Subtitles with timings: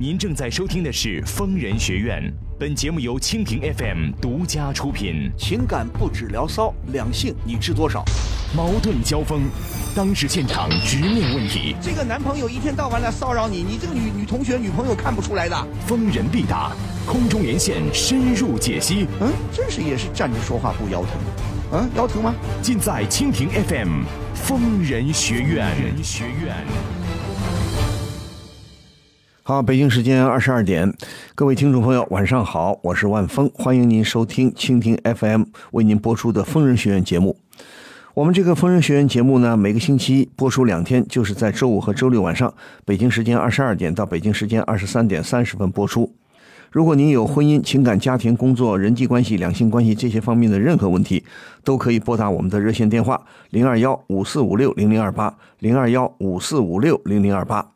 [0.00, 2.22] 您正在收听的是《疯人学院》，
[2.56, 5.28] 本节目由蜻蜓 FM 独家出品。
[5.36, 8.04] 情感不止聊骚，两性你知多少？
[8.54, 9.42] 矛盾交锋，
[9.96, 15.66] 当事现场直面问题，这个男朋友一天到晚来骚扰你，你这个女女同学、女朋友看不出来的。
[15.84, 16.70] 疯人必答，
[17.04, 19.08] 空中连线深入解析。
[19.20, 21.10] 嗯，真是也是站着说话不腰疼。
[21.72, 22.32] 嗯，腰疼吗？
[22.62, 23.88] 尽在蜻蜓 FM
[24.32, 25.66] 《疯人学院》。
[25.82, 26.54] 人学院。
[29.48, 30.92] 好，北京时间二十二点，
[31.34, 37.34] 各位听众朋友，晚上好，我是万峰，欢迎您收听蜻蜓 FM 为您播出的《疯人学院》节目。
[38.12, 42.52] 我们这个《疯人学院》节目呢，每个星期播出两天，就是在周五和周六晚上，
[42.84, 46.14] 北京时间二十二点到北京时间二十三点三十分播出。
[46.70, 51.24] 如果您有婚姻、情感、家庭、工作、人际关系、两性关系这些方面的任何问题，
[51.64, 57.70] 都可以拨打我们的热线电话零二幺五四五六零零二八零二幺五四五六零零二八。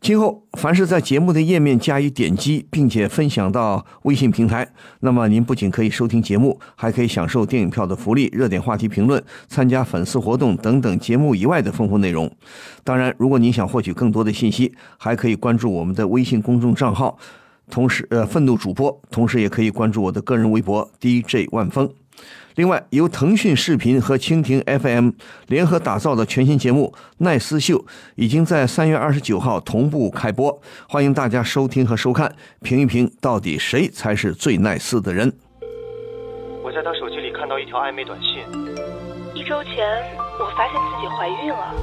[0.00, 4.68] 今后凡是在节目的页面加以点击，并且分享到微信平台，
[5.00, 12.30] 那么您不仅可以收听节目，还可以享受电影票的福利、热点话题评论、参加粉丝活动等等节目以外的丰富内容。
[12.84, 17.18] 当然，如果您想获取更多的信息，还可以关注我们的微信公众账号，
[17.68, 21.90] 同时呃愤怒主播，同时也可以关注我的个人微博 DJ 万峰。
[22.56, 25.10] 另外，由腾讯视频和蜻蜓 FM
[25.48, 27.78] 联合打造的全新节目《奈斯秀》
[28.14, 30.58] 已经在三月二十九号同步开播，
[30.88, 35.30] 欢迎大家收听和收看，评一评到底谁才是最奈斯的人。
[36.64, 38.42] 我在他手机里看到一条暧昧短信。
[39.34, 39.86] 一周前，
[40.40, 41.74] 我发现自己怀孕了。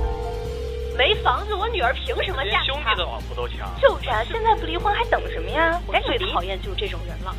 [0.98, 3.70] 没房子，我女儿凭什么嫁连兄弟的老婆都强。
[3.80, 5.80] 就是啊，现在不离婚还等什么呀？
[5.86, 7.36] 我最讨厌就是这种人了。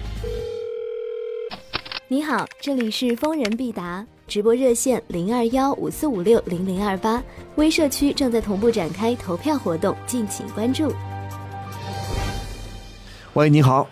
[2.07, 7.23] 你好，这里是疯人必答直播热线零二幺五四五六零零二八，
[7.57, 10.93] 微社区正在同步展开投票活动，敬请关注。
[13.33, 13.89] 喂，你好，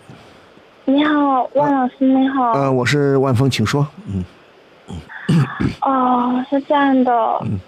[0.85, 2.51] 你好，万老师，你好。
[2.51, 3.85] 呃，我是万峰，请说。
[4.05, 4.23] 嗯，
[5.81, 7.59] 哦，是这样的，嗯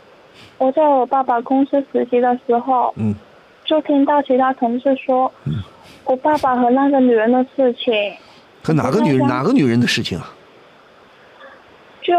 [0.59, 3.16] 我在我爸爸公司实习的时候，嗯
[3.66, 5.55] 就听到其他同事说，嗯
[6.03, 7.91] 我爸爸和那个女人的事情，
[8.61, 10.31] 和哪个女人哪个女人的事情啊？
[12.05, 12.16] 就，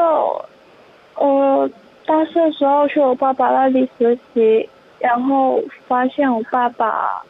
[1.15, 1.71] 呃，
[2.05, 7.23] 大四的时候去我爸爸那里实习，然后发现我爸爸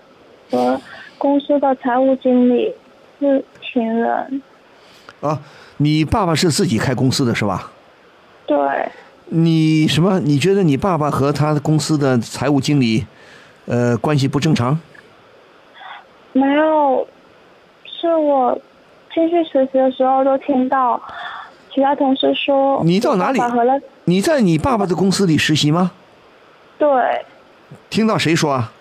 [0.50, 0.80] 和
[1.18, 2.72] 公司的财务经理
[3.20, 4.42] 是情人，
[5.20, 5.38] 啊，
[5.76, 7.70] 你爸爸是自己开公司的是吧？
[8.46, 8.56] 对，
[9.26, 10.18] 你什么？
[10.20, 13.04] 你觉得你爸爸和他公司的财务经理，
[13.66, 14.78] 呃，关系不正常？
[16.32, 17.06] 没有，
[17.84, 18.58] 是我
[19.12, 21.00] 进去实习的时候都听到
[21.76, 23.40] 其他同事说，你到哪里
[24.04, 25.90] 你在你爸爸的公司里实习吗？
[26.78, 26.88] 对，
[27.90, 28.72] 听到谁说啊？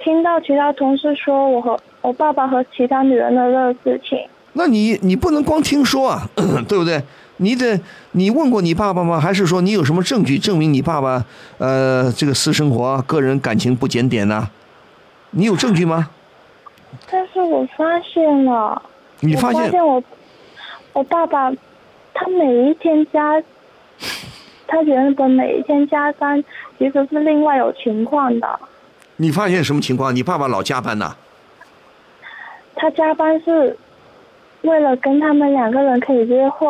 [0.00, 4.18] 听到其他同事说我和我爸爸和其他女人的这个事情，
[4.54, 6.28] 那你你不能光听说啊，
[6.66, 7.00] 对不对？
[7.36, 7.80] 你得
[8.12, 9.20] 你问过你爸爸吗？
[9.20, 11.24] 还是说你有什么证据证明你爸爸
[11.58, 14.50] 呃这个私生活、个人感情不检点呢、
[15.30, 16.10] 你有证据吗？
[17.08, 18.82] 但是我发现了，
[19.20, 20.02] 你发现发现我
[20.92, 21.52] 我爸爸
[22.18, 23.42] 他每一天加，
[24.66, 26.42] 他原本每一天加班
[26.78, 28.58] 其实是另外有情况的，
[29.16, 30.16] 你发现什么情况？
[30.16, 31.14] 你爸爸老加班呐、
[32.74, 33.76] 他加班是
[34.62, 36.66] 为了跟他们两个人可以约会，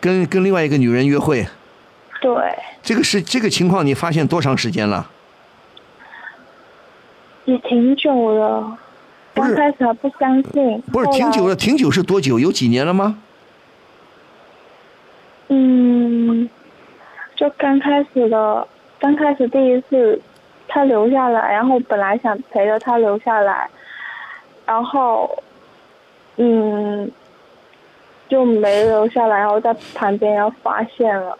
[0.00, 1.44] 跟跟另外一个女人约会，
[2.20, 2.32] 对。
[2.82, 5.10] 这个是这个情况，你发现多长时间了？
[7.46, 8.78] 也挺久了，
[9.34, 12.38] 刚开始还不相信，不是挺久了，挺久是多久？
[12.38, 13.18] 有几年了吗？
[15.48, 16.48] 嗯，
[17.36, 18.66] 就刚开始的，
[18.98, 20.20] 刚开始第一次
[20.68, 23.68] 他留下来，然后本来想陪着他留下来，
[24.66, 25.42] 然后
[26.36, 27.10] 嗯
[28.28, 31.38] 就没留下来，然后在旁边要发现了，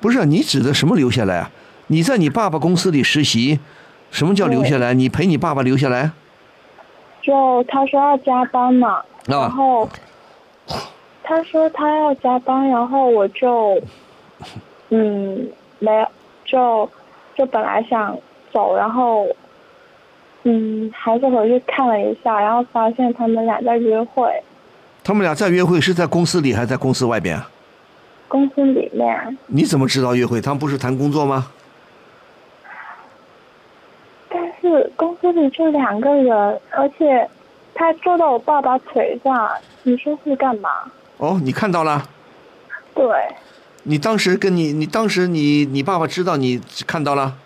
[0.00, 1.50] 不是，你指的什么留下来啊？
[1.88, 3.58] 你在你爸爸公司里实习，
[4.12, 4.94] 什么叫留下来？
[4.94, 6.12] 你陪你爸爸留下来？
[7.20, 9.88] 就他说要加班嘛，然啊，后
[11.30, 13.80] 他说他要加班，然后我就
[14.90, 15.48] 嗯
[15.78, 16.04] 没有
[16.44, 16.90] 就
[17.36, 18.18] 就本来想
[18.52, 19.28] 走，然后
[20.42, 24.28] 嗯还是回去看了一下，然后发现他们俩在约会，
[25.04, 27.48] 他们俩在约会是在公司里还是在公司外边啊？
[28.26, 30.40] 公司里面，你怎么知道约会？
[30.40, 31.46] 他们不是谈工作吗？
[34.28, 37.30] 但是公司里就两个人，而且
[37.72, 39.48] 他坐到我爸爸腿上，
[39.84, 40.68] 你说是干嘛？
[41.20, 42.08] 哦，你看到了？
[42.94, 43.06] 对，
[43.82, 47.36] 你当时跟你，你当时你你爸爸知道你看到了？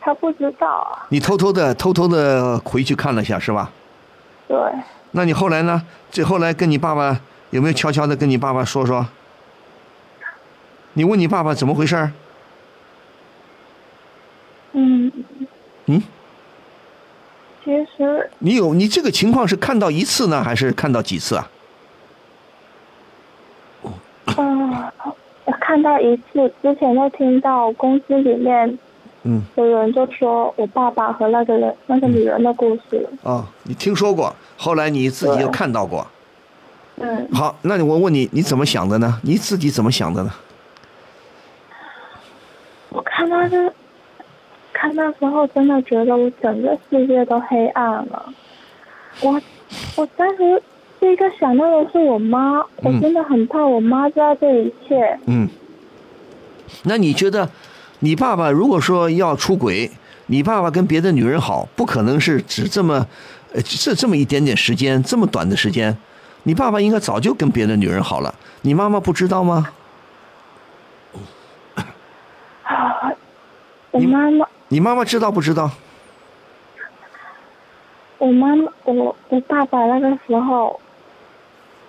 [0.00, 3.70] 他他不知道，你偷偷的偷偷的回去看了一下是吧？
[4.48, 4.58] 对，
[5.10, 5.82] 那你后来呢？
[6.10, 7.20] 这后来跟你爸爸
[7.50, 9.06] 有没有悄悄的跟你爸爸说说？
[10.94, 12.12] 你问你爸爸怎么回事儿？
[14.72, 15.12] 嗯
[15.84, 16.02] 嗯，
[17.62, 21.50] 其实你有你这个情况是看到一次呢，还是看到几次啊？
[24.38, 24.76] 嗯，我
[25.60, 28.78] 看到一次，之前就听到公司里面
[29.24, 33.08] 嗯，有人就说我爸爸和那个人那个女人的故事。
[33.22, 36.06] 哦，你听说过，后来你自己又看到过。
[37.00, 39.20] 嗯，好，那我问你，你怎么想的呢？
[39.22, 40.30] 你自己怎么想的呢？
[42.90, 43.72] 我看到这，
[44.72, 48.32] 看那时候真的觉得我整个世界都黑暗了。
[49.20, 49.40] 我
[49.96, 50.62] 我当时
[51.00, 55.18] 第一个想到的是我妈，我真的很怕我妈知道这一切。
[55.26, 55.48] 嗯，
[56.82, 57.48] 那你觉得，
[58.00, 59.90] 你爸爸如果说要出轨，
[60.26, 63.06] 你爸爸跟别的女人好，不可能是只这么，
[63.52, 65.96] 呃，这这么一点点时间，这么短的时间，
[66.42, 69.68] 你爸爸应该早就跟别的女人好了，你妈妈不知道吗？
[72.64, 73.12] 啊，
[73.92, 75.70] 我你妈妈，你妈妈知道不知道？
[78.18, 80.80] 我妈妈，我我爸爸那个时候，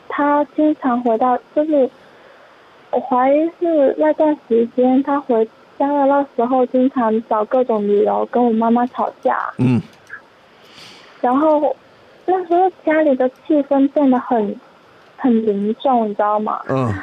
[0.10, 1.90] 他经常回到，就是
[2.92, 5.48] 我怀疑是那段时间他回
[5.78, 9.82] 家的那时候，经常找各种理由跟我妈妈吵架，嗯。
[11.22, 11.76] 然后
[12.26, 14.56] 那时候家里的气氛变得很
[15.18, 16.62] 很凝重，你知道吗？
[16.68, 16.94] 嗯。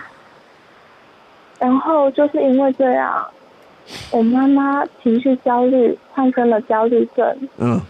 [1.59, 3.27] 然后就是因为这样，
[4.11, 7.49] 我妈妈情绪焦虑，患生了焦虑症。
[7.57, 7.81] 嗯，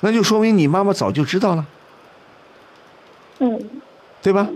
[0.00, 1.64] 那就说明你妈妈早就知道了，
[3.38, 3.60] 嗯，
[4.22, 4.48] 对吧？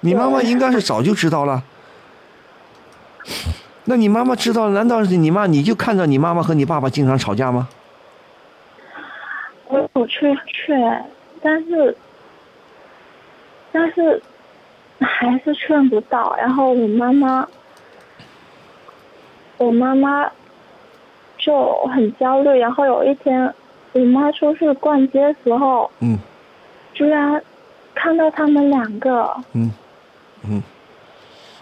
[0.00, 1.62] 你妈妈应该是早就知道了。
[3.86, 7.68] 那你妈妈知道，难道是你妈你就看着你妈妈和你爸爸经常吵架吗？
[9.66, 11.04] 我有去劝，
[11.42, 11.96] 但是
[13.72, 14.22] 但是
[15.00, 16.34] 还是劝不到。
[16.36, 17.48] 然后我妈妈，
[19.56, 20.30] 我妈妈
[21.36, 22.58] 就很焦虑。
[22.58, 23.52] 然后有一天，
[23.92, 26.18] 我妈出去逛街的时候，嗯
[26.94, 27.42] 居然
[28.00, 29.72] 看到他们两个，嗯
[30.44, 30.62] 嗯，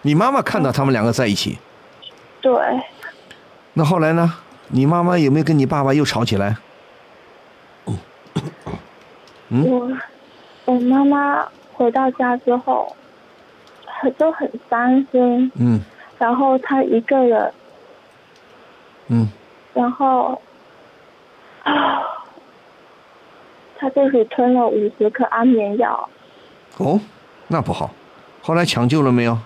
[0.02, 1.58] 你妈妈看到他们两个在一起，
[2.42, 2.52] 对，
[3.72, 4.34] 那后来呢？
[4.68, 6.56] 你妈妈有没有跟你爸爸又吵起来？
[9.48, 9.64] 嗯。
[9.64, 9.90] 我
[10.66, 12.94] 我妈妈回到家之后，
[13.86, 15.80] 很就很伤心，嗯。
[16.18, 17.52] 然后她一个人，
[19.08, 19.28] 嗯。
[19.72, 20.42] 然后
[21.62, 22.02] 啊，
[23.78, 26.08] 她自己吞了五十颗安眠药，
[26.78, 27.00] 哦，
[27.48, 27.90] 那不好。
[28.42, 29.36] 后来抢救了没有？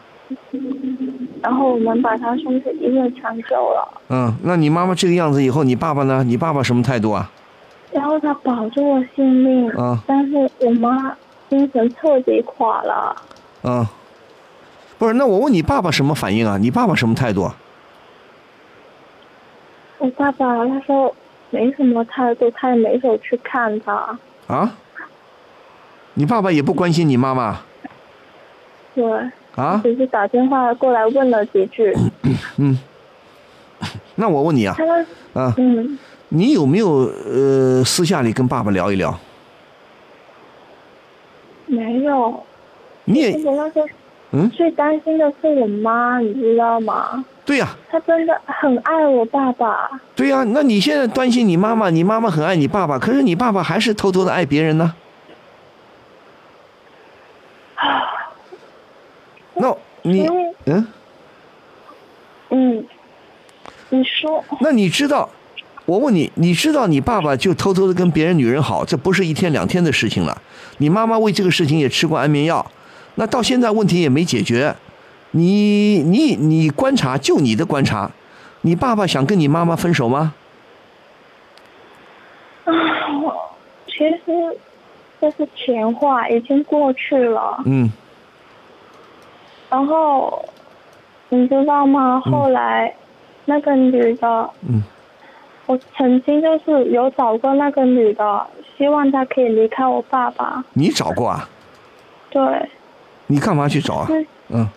[1.42, 6.22] 然后我们把他送去医院抢救了，嗯，那你妈妈这个样子以后，你爸爸呢？
[6.22, 7.30] 你爸爸什么态度啊？
[7.92, 11.16] 然后他保住了性命，啊但是我妈
[11.48, 13.16] 精神彻底垮了。
[13.62, 13.86] 嗯，
[14.98, 16.58] 不是，那我问你爸爸什么反应啊？
[16.58, 17.56] 你爸爸什么态度啊？
[19.98, 21.12] 我爸爸他说
[21.48, 24.18] 没什么态度，他也没有去看他。
[24.46, 24.76] 啊？
[26.20, 27.58] 你爸爸也不关心你妈妈
[28.94, 29.02] 对，
[29.56, 29.80] 啊？
[29.82, 31.96] 只是打电话过来问了几句。
[32.58, 32.78] 嗯，
[34.16, 34.76] 那我问你啊
[35.32, 39.18] 啊，嗯，你有没有呃私下里跟爸爸聊一聊？
[41.64, 42.44] 没有。
[43.06, 43.88] 你也其实那时候
[44.32, 47.24] 嗯，最担心的是我妈，你知道吗？
[47.46, 49.88] 对呀、她真的很爱我爸爸。
[50.14, 54.94] 对呀、那你现在担心你妈妈，你妈妈很爱你爸爸，可是你爸爸还是偷偷的爱别人呢？
[59.54, 60.26] 那你
[60.66, 60.86] 嗯，
[62.50, 62.86] 嗯，
[63.90, 65.28] 你说，那你知道？
[65.86, 70.40] 我问你，你知道你爸爸就偷偷的跟别人女人好，这不是一天两天的事情了。
[70.78, 72.64] 你妈妈为这个事情也吃过安眠药，
[73.16, 74.76] 那到现在问题也没解决。
[75.32, 78.10] 你你你观察，就你的观察，
[78.60, 80.32] 你爸爸想跟你妈妈分手吗？
[82.64, 82.72] 啊，
[83.86, 84.20] 其实
[85.20, 87.62] 这是前话，已经过去了。
[87.66, 87.90] 嗯
[89.68, 90.44] 然后
[91.28, 92.20] 你知道吗？
[92.24, 92.92] 后来
[93.44, 94.82] 那个女的，嗯
[95.66, 98.46] 我曾经就是有找过那个女的，
[98.76, 100.64] 希望她可以离开我爸爸。
[100.72, 101.48] 你找过啊？
[102.30, 102.68] 对，
[103.28, 104.08] 你干嘛去找啊？
[104.48, 104.68] 嗯，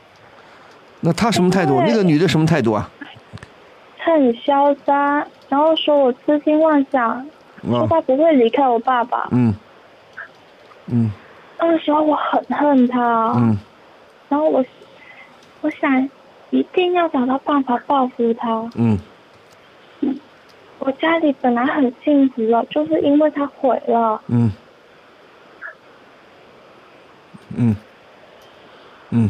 [0.99, 1.81] 那她什么态度？
[1.81, 2.87] 那个女的什么态度啊？
[3.97, 7.25] 她很嚣张，然后说我痴心妄想，
[7.67, 9.27] 说啊，她不会离开我爸爸。
[9.31, 9.51] 嗯
[10.87, 11.11] 嗯。
[11.59, 13.57] 那个时候我很恨他，嗯。
[14.29, 14.63] 然后我
[15.61, 16.09] 我想
[16.49, 18.69] 一定要找到办法报复他。
[18.75, 18.99] 嗯。
[20.79, 24.21] 我家里本来很幸福了，就是因为他毁了。
[24.27, 24.51] 嗯，
[27.55, 27.75] 嗯，
[29.11, 29.29] 嗯。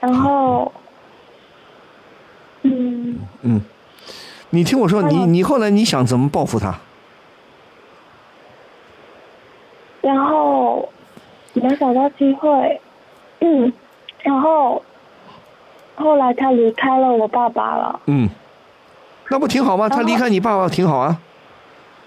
[0.00, 0.72] 然后，
[2.62, 3.60] 嗯，嗯，
[4.50, 6.76] 你听我说，你你后来你想怎么报复他？
[10.02, 10.86] 然后
[11.54, 12.80] 没找到机会，
[13.40, 13.72] 嗯，
[14.22, 14.82] 然后
[15.94, 18.28] 后来他离开了我爸爸了，嗯，
[19.30, 19.88] 那不挺好吗？
[19.88, 21.18] 他离开你爸爸挺好啊。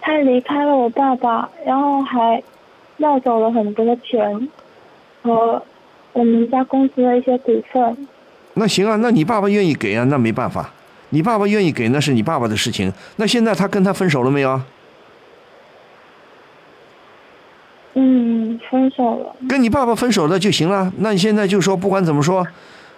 [0.02, 2.44] 他离开了我爸爸，然后还
[2.98, 4.48] 要走了很多钱
[5.24, 5.64] 和
[6.14, 8.08] 我们家公司的一些股份。
[8.54, 10.70] 那行啊，那你爸爸愿意给啊，那没办法，
[11.10, 12.94] 你爸爸愿意给那是你爸爸的事情。
[13.16, 14.66] 那现在他跟他分手了没有啊？
[17.96, 19.36] 嗯，分手了。
[19.50, 20.92] 跟你爸爸分手了就行了。
[20.98, 22.46] 那你现在就说，不管怎么说，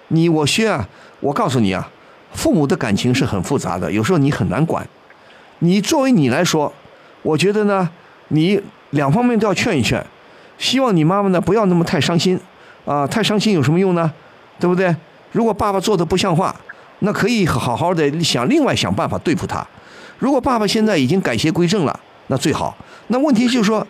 [0.09, 0.87] 你我薛啊，
[1.19, 1.87] 我告诉你啊，
[2.33, 4.87] 父母的感情是很复杂的，有时候你很难管。
[5.59, 6.71] 你作为你来说，
[7.21, 7.89] 我觉得呢，
[8.29, 10.03] 你两方面都要劝一劝，
[10.57, 12.39] 希望你妈妈呢不要那么太伤心
[12.85, 14.11] 啊，太伤心有什么用呢？
[14.59, 14.95] 对不对？
[15.31, 16.55] 如果爸爸做的不像话，
[16.99, 19.63] 那可以好好的想另外想办法对付他。
[20.17, 22.75] 如果爸爸现在已经改邪归正了，那最好。
[23.09, 23.85] 那问题就是说，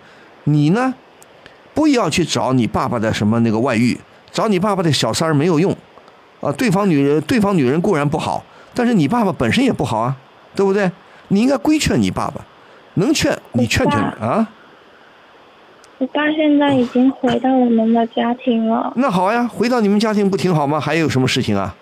[0.49, 0.95] 你呢，
[1.73, 3.97] 不要去找你爸爸的什么那个外遇，
[4.31, 5.75] 找你爸爸的小三儿没有用，
[6.39, 8.41] 啊，对方女人对方女人固然不好，
[8.73, 10.15] 但是你爸爸本身也不好啊，
[10.55, 10.89] 对不对？
[11.27, 12.45] 你应该规劝你爸爸，
[12.93, 14.47] 能劝你劝劝啊。
[15.97, 20.79] 我爸现在已经回到我们的家庭了，那好呀，回到你们家庭不挺好吗？
[20.79, 21.75] 还有什么事情啊？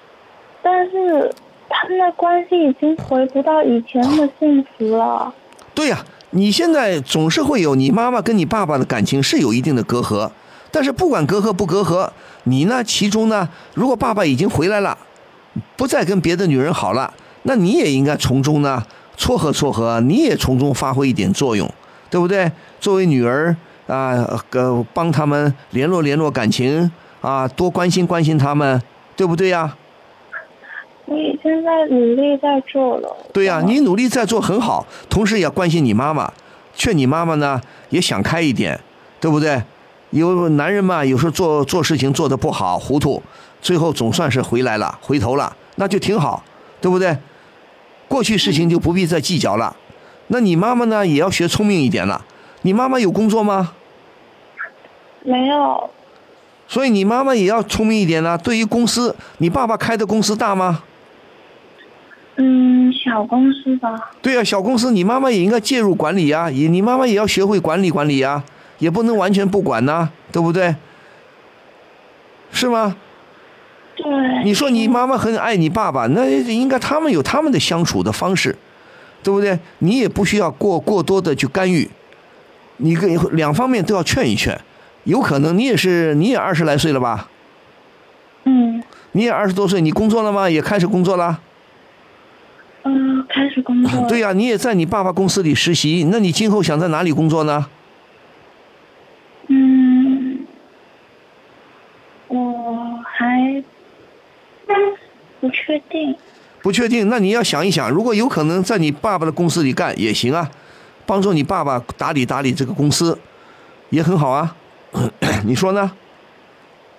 [0.64, 1.32] 但是
[1.70, 5.32] 他们的关系已经回不到以前那么幸福了。
[5.76, 6.04] 对呀、
[6.36, 10.30] 你现在总是会有你妈妈跟你爸爸的感情是有一定的隔阂，
[10.70, 12.10] 但是不管隔阂不隔阂，
[12.44, 14.98] 你呢其中呢，如果爸爸已经回来了，
[15.78, 17.14] 不再跟别的女人好了，
[17.44, 18.84] 那你也应该从中呢
[19.16, 21.72] 撮合撮合，你也从中发挥一点作用，
[22.10, 22.52] 对不对？
[22.82, 23.56] 作为女儿
[23.88, 24.12] 啊，
[24.52, 28.82] 呃，帮他们联络联络感情啊，多关心关心他们，
[29.16, 29.74] 对不对呀？
[31.06, 33.16] 我已经在努力在做了。
[33.32, 36.32] 对呀、你努力在做很好，同时也要关心你妈妈，
[36.74, 38.80] 劝你妈妈呢也想开一点，
[39.20, 39.62] 对不对？
[40.12, 43.22] 有男人嘛，有时候做做事情做得不好，糊涂，
[43.62, 46.44] 最后总算是回来了，回头了，那就挺好，
[46.80, 47.16] 对不对？
[48.08, 49.76] 过去事情就不必再计较了。
[50.28, 52.24] 那你妈妈呢，也要学聪明一点了。
[52.62, 53.74] 你妈妈有工作吗？
[55.24, 55.90] 没有，
[56.68, 58.38] 所以你妈妈也要聪明一点呢。
[58.38, 60.84] 对于公司，你爸爸开的公司大吗？
[63.06, 64.12] 嗯，小公司吧。
[64.22, 68.44] 对呀、小公司你妈妈也应该介入管理呀，也你妈妈也要学会管理管理呀，
[68.80, 70.76] 也不能完全不管呐，对不对？
[72.52, 72.96] 是吗？
[73.96, 74.06] 对。
[74.44, 78.56] 你说你妈妈很爱你爸爸，那应该他们有他们的相处的方式，
[79.24, 79.60] 对不对？
[79.80, 81.90] 你也不需要过过多的去干预，
[82.78, 84.60] 你跟两方面都要劝一劝。
[85.04, 87.28] 有可能你也是你也二十来岁了吧？
[88.46, 88.82] 嗯
[89.12, 90.50] 你也二十多岁，你工作了吗？
[90.50, 91.40] 也开始工作了？
[92.86, 94.08] 嗯，开始工作。
[94.08, 97.66] 对呀、你也在你爸爸公司里实习，那你今后想在哪里工作呢？
[99.48, 100.46] 嗯，
[102.28, 103.64] 我还
[105.40, 106.16] 不确定。
[106.62, 110.50] 不确定，那你要想一想，如果有可能在你爸爸的公司里干也行啊，
[111.06, 113.18] 帮助你爸爸打理打理这个公司，
[113.90, 114.56] 也很好啊。
[115.46, 115.92] 你说呢？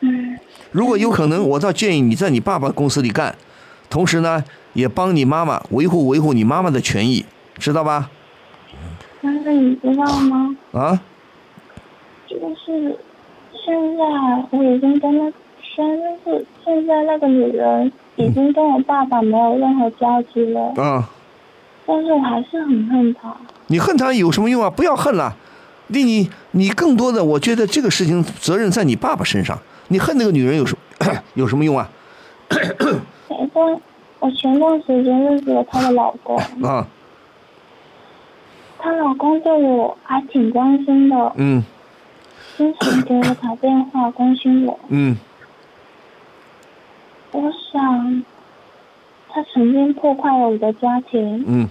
[0.01, 0.39] 嗯
[0.73, 3.35] 如果有可能，我倒建议你在你爸爸公司里干，
[3.89, 4.45] 同时呢，
[4.77, 7.25] 也帮你妈妈维护维护你妈妈的权益，
[7.59, 8.11] 知道吧？
[9.23, 10.55] 但是你知道吗？
[10.73, 11.01] 啊，
[12.29, 12.95] 就是
[13.53, 14.05] 现在
[14.51, 21.09] 我已经跟那现就是现在那个女人已经跟我爸爸没有任何交集了，啊，
[21.87, 23.35] 但是我还是很恨她。
[23.69, 24.69] 你恨他有什么用啊？
[24.69, 25.35] 不要恨了，
[25.87, 29.59] 你你你更多的，我觉得这个事情责任在你爸爸身上。
[29.89, 31.89] 你恨那个女人有什么 有什么用啊？
[34.21, 36.87] 我前段时间认识了她的老公， 啊，
[38.79, 41.63] 她老公对我还挺关心的，嗯
[42.57, 44.79] 经常给我打电话关心我。
[44.89, 45.15] 嗯，
[47.33, 48.25] 我想，
[49.29, 51.69] 他曾经破坏了我的家庭，嗯，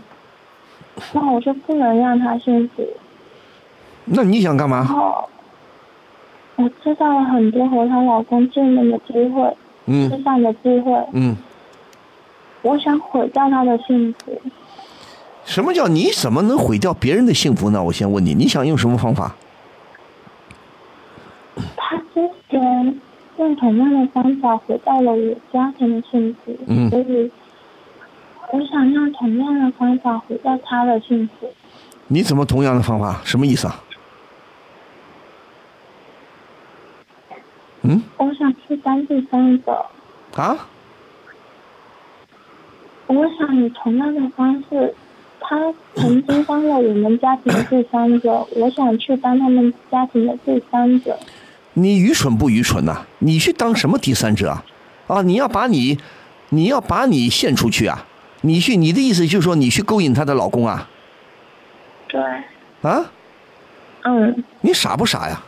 [1.14, 2.86] 那我就不能让他幸福。
[4.06, 4.84] 那你想干嘛？
[4.86, 5.28] 后，
[6.58, 9.50] 我知道了很多和她老公见面的机会，
[9.88, 11.36] 吃嗯饭的机会，嗯，
[12.66, 14.42] 我想毁掉他的幸福。
[15.46, 17.84] 什么叫你怎么能毁掉别人的幸福呢？
[17.84, 19.36] 我先问你，你想用什么方法？
[21.78, 23.00] 他之前
[23.38, 27.32] 用同样的方法毁掉了我家庭的幸福，嗯所以
[28.52, 31.48] 我想用同样的方法毁掉他的幸福。
[32.08, 33.22] 你怎么同样的方法？
[33.24, 33.80] 什么意思啊？
[37.84, 38.02] 嗯？
[38.18, 39.86] 我想去当第三者。
[40.36, 40.68] 啊？
[43.08, 44.94] 我想以同样的方式，
[45.40, 51.18] 他曾经当了我们家庭的第三者，我想去当他们家庭的第三者。
[51.74, 54.66] 你愚蠢不愚蠢呐、你去当什么第三者啊？
[55.08, 56.00] 啊，你要把你，
[56.50, 58.06] 你要把你献出去啊？
[58.42, 60.90] 你去，你的意思就是说你去勾引她的老公啊？
[62.08, 62.22] 对，
[62.82, 63.12] 啊？
[64.04, 65.44] 嗯，你傻不傻呀？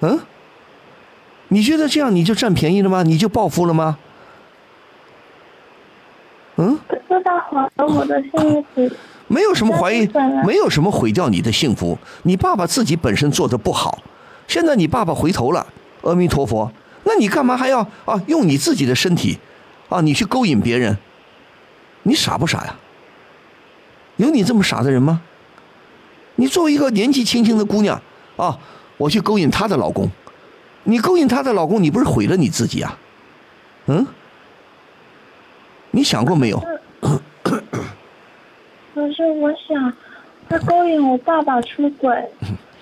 [0.00, 0.18] 嗯？
[1.48, 3.02] 你觉得这样你就占便宜了吗？
[3.02, 3.98] 你就暴富了吗？
[6.56, 6.78] 嗯？
[6.88, 8.90] 可是他毁了我的幸福。
[9.28, 10.08] 没有什么怀疑
[10.46, 11.98] 没有什么毁掉你的幸福。
[12.22, 13.98] 你爸爸自己本身做的不好，
[14.46, 15.66] 现在你爸爸回头了，
[16.02, 16.70] 阿弥陀佛，
[17.02, 19.36] 那你干嘛还要啊用你自己的身体
[19.88, 20.96] 啊你去勾引别人？
[22.04, 22.76] 你傻不傻呀？
[24.16, 25.20] 有你这么傻的人吗？
[26.36, 28.00] 你作为一个年纪轻轻的姑娘
[28.36, 28.56] 啊，
[28.96, 30.08] 我去勾引她的老公，
[30.84, 32.96] 你勾引她的老公，你不是毁了你自己啊？
[33.86, 34.06] 嗯？
[35.90, 36.62] 你想过没有？
[38.94, 39.92] 可是我想，
[40.48, 42.10] 他勾引我爸爸出轨，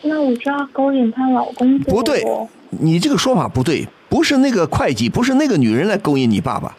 [0.03, 2.25] 那我就要勾引她老公不对，
[2.71, 6.77] 你这个说法不对，不是那个会计，不是那个女人来勾引你爸爸，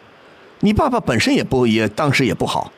[0.60, 2.72] 你爸爸本身也不也当时也不好。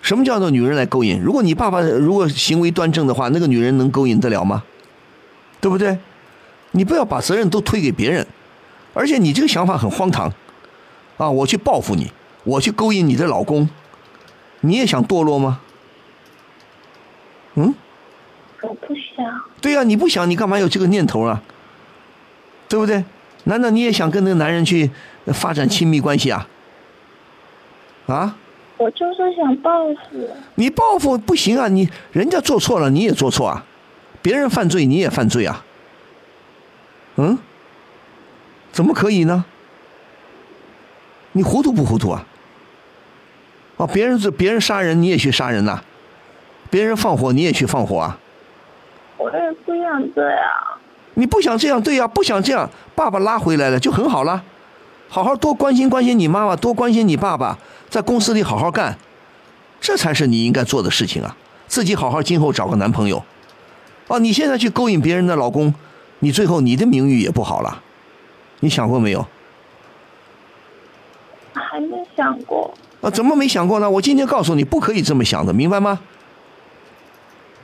[0.00, 1.20] 什么叫做女人来勾引？
[1.20, 4.62] 如果你爸爸如果行为端正的话，那个女人能勾引得了吗？
[5.60, 5.98] 对不对？
[6.72, 8.26] 你不要把责任都推给别人，
[8.92, 10.30] 而且你这个想法很荒唐，
[11.16, 11.30] 啊！
[11.30, 12.12] 我去报复你，
[12.44, 13.68] 我去勾引你的老公，
[14.60, 15.60] 你也想堕落吗？
[17.54, 17.74] 嗯？
[18.62, 19.42] 我不想。
[19.60, 21.42] 对呀、你不想，你干嘛有这个念头啊？
[22.68, 23.04] 对不对？
[23.44, 24.90] 难道你也想跟那个男人去
[25.26, 26.48] 发展亲密关系啊？
[28.06, 28.36] 啊？
[28.76, 30.28] 我就是想报复。
[30.56, 31.68] 你报复不行啊！
[31.68, 33.64] 你人家做错了，你也做错啊；
[34.20, 35.64] 别人犯罪，你也犯罪啊。
[37.16, 37.38] 嗯？
[38.72, 39.44] 怎么可以呢？
[41.32, 42.26] 你糊涂不糊涂啊？
[43.76, 45.82] 哦，别人是别人杀人，你也去杀人呐、
[46.70, 48.18] 别人放火，你也去放火啊？
[49.16, 50.40] 我也不想这样。
[51.14, 54.42] 你不想这样，对呀、不想这样，爸爸拉回来了就很好了，
[55.08, 57.58] 好好多关心关心你妈妈，多关心你爸爸，
[57.88, 58.98] 在公司里好好干，
[59.80, 61.36] 这才是你应该做的事情啊！
[61.66, 63.24] 自己好好今后找个男朋友，
[64.08, 65.74] 哦，你现在去勾引别人的老公，
[66.20, 67.82] 你最后你的名誉也不好了，
[68.60, 69.26] 你想过没有？
[71.52, 72.72] 还没想过。
[73.04, 73.90] 啊，怎么没想过呢？
[73.90, 76.00] 我今天告诉你，不可以这么想的，明白吗？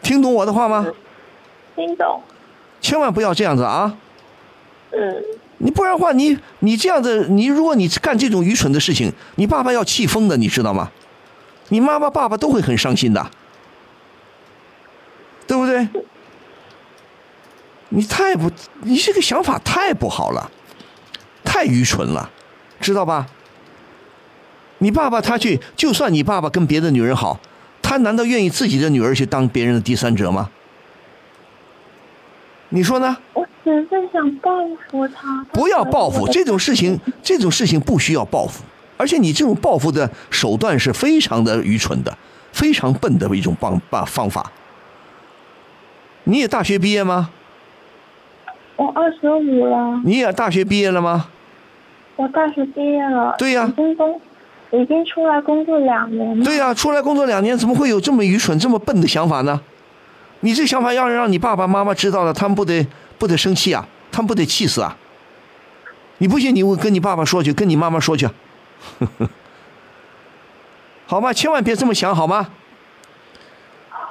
[0.03, 0.87] 听懂我的话吗？
[1.75, 2.23] 听懂？
[2.83, 3.97] 千万不要这样子啊！
[4.91, 5.25] 嗯，
[5.57, 10.91] 你不然的话，你你这样子，你如果你干这种愚蠢的事情，你爸爸要气疯的，你知道吗？
[11.69, 13.31] 你妈妈、爸爸都会很伤心的，
[15.47, 15.89] 对不对？
[17.89, 18.51] 你太不，
[18.83, 20.51] 你这个想法太不好了，
[21.43, 22.31] 太愚蠢了，
[22.79, 23.27] 知道吧？
[24.81, 27.39] 你爸爸他去，就算你爸爸跟别的女人好，
[27.81, 30.51] 他难道愿意自己的女儿去当别人的第三者吗？
[32.71, 33.17] 你说呢？
[33.35, 34.51] 我只是想报
[34.89, 35.45] 复他。
[35.53, 38.63] 不要报复这种事情，这种事情不需要报复，
[38.97, 42.17] 而且你这种报复的手段是非常的愚蠢的，
[42.53, 44.51] 非常笨的一种方办方法。
[46.25, 47.31] 你也大学毕业吗？
[48.77, 51.29] 我二十五了，你也大学毕业了吗？
[52.17, 53.35] 我大学毕业了。
[53.37, 54.21] 对呀已经工，
[54.73, 56.45] 已经出来工作两年了。
[56.45, 59.61] 对呀、出来工作两年，怎么会有这么愚蠢、这么笨的想法呢？
[60.41, 62.87] 你这想法要是让你爸爸妈妈知道了，他们不得
[63.19, 63.87] 不得生气啊？
[64.11, 64.97] 他们不得气死啊？
[66.19, 68.29] 你不信，你跟你爸爸说去，跟你妈妈说去，
[71.07, 71.33] 好吗？
[71.33, 72.49] 千万别这么想，好吗？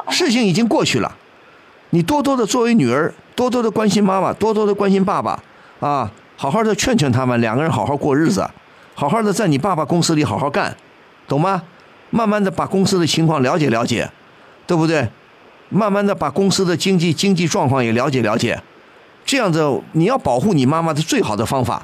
[0.10, 1.16] 事情已经过去了，
[1.92, 5.40] 你多多的作为女儿，多多的关心妈妈，多多的关心爸爸，
[5.80, 8.48] 啊，好好的劝劝他们，两个人好好过日子，
[9.00, 10.76] 好好的在你爸爸公司里好好干，
[11.26, 11.64] 懂吗？
[12.10, 14.12] 慢慢的把公司的情况了解了解，
[14.68, 15.08] 对不对？
[15.70, 18.62] 慢慢的把公司的经济经济状况也了解了解，
[19.24, 21.82] 这样子你要保护你妈妈的最好的方法，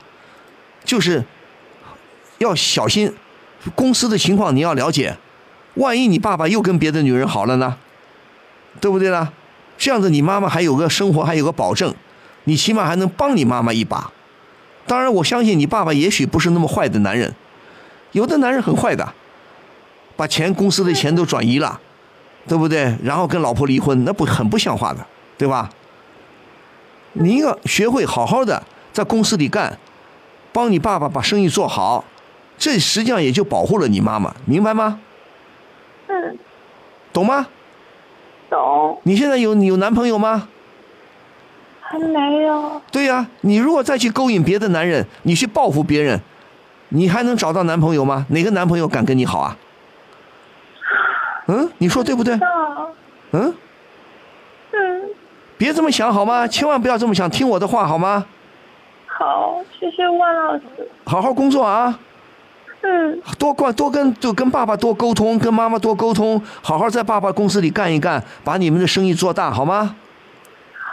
[0.83, 1.23] 就是
[2.39, 3.13] 要小心
[3.75, 5.15] 公司的情况你要了解，
[5.75, 7.77] 万一你爸爸又跟别的女人好了呢，
[8.81, 9.31] 对不对呢？
[9.77, 11.95] 这样子你妈妈还有个生活还有个保证，
[12.43, 14.11] 你起码还能帮你妈妈一把。
[14.87, 17.33] 当然，我相信你爸爸也许不是那么坏的男人，
[18.11, 19.13] 有的男人很坏的，
[20.15, 21.81] 把钱公司的钱都转移了。
[22.47, 22.95] 对不对？
[23.03, 25.03] 然后跟老婆离婚，那不很不像话的，
[25.35, 25.67] 对吧？
[27.13, 28.61] 你要学会好好的
[28.93, 29.79] 在公司里干，
[30.53, 32.05] 帮你爸爸把生意做好，
[32.55, 34.99] 这实际上也就保护了你妈妈，明白吗？
[36.05, 36.37] 嗯，
[37.11, 37.47] 懂吗？
[38.47, 40.47] 懂，你现在有有男朋友吗？
[41.87, 42.81] 还没有。
[42.91, 46.19] 对呀、你如果再去勾引别的男人，你去报复别人，
[46.89, 48.25] 你还能找到男朋友吗？
[48.29, 49.55] 哪个男朋友敢跟你好啊？
[51.47, 52.35] 嗯，你说对不对？
[52.37, 52.47] 到，
[53.31, 53.53] 嗯，
[54.71, 55.01] 嗯，
[55.57, 56.47] 别这么想好吗？
[56.47, 58.25] 千万不要这么想，听我的话好吗？
[59.05, 60.63] 好，谢谢万老师。
[61.05, 61.99] 好好工作啊，
[62.81, 69.95] 嗯，多关多跟就跟爸爸多沟通，跟妈妈多沟通，好好在爸爸公司里干一干，把你们的生意做大好吗？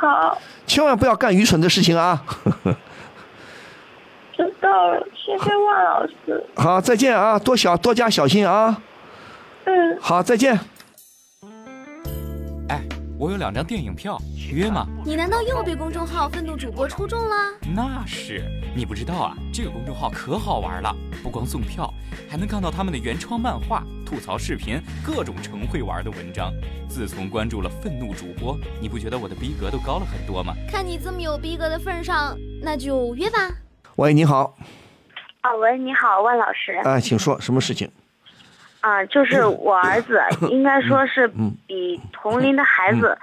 [0.03, 0.37] 好，
[0.67, 2.21] 千万不要干愚蠢的事情啊！
[4.37, 6.45] 知道了，谢谢万老师。
[6.57, 8.83] 好，再见啊，多小多加小心啊！
[9.65, 10.59] 嗯，好，再见。
[12.69, 12.83] 哎，
[13.17, 14.19] 我有两张电影票，
[14.53, 14.85] 约吗？
[15.05, 17.37] 你难道又被公众号愤怒主播抽中了？
[17.73, 18.43] 那是，
[18.75, 21.89] 你不知道啊，这个公众号可好玩了，不光送票，
[22.29, 26.53] 还能看到他们的原创漫画、吐槽视频，各种成会玩的文章。
[26.87, 30.53] 自从关注了愤怒主播，你不觉得我的逼格都高了很多吗？
[30.71, 33.39] 看你这么有逼格的份上，那就约吧。
[33.97, 34.55] 喂，你好，
[35.41, 36.73] 啊，喂，你好，万老师。
[36.85, 37.91] 啊，请说，什么事情？
[38.83, 40.21] 啊，就是我儿子，
[40.51, 43.17] 应该说是嗯比同龄的孩子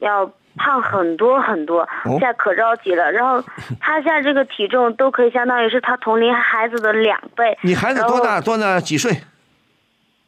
[0.00, 3.10] 要胖很多很多，哦现在可着急了。
[3.10, 3.42] 然后
[3.80, 7.56] 他现在这个体重都可以相当于是他同龄孩子的两倍。
[7.64, 8.42] 你孩子多大？
[8.42, 8.78] 多大？
[8.78, 9.10] 几岁？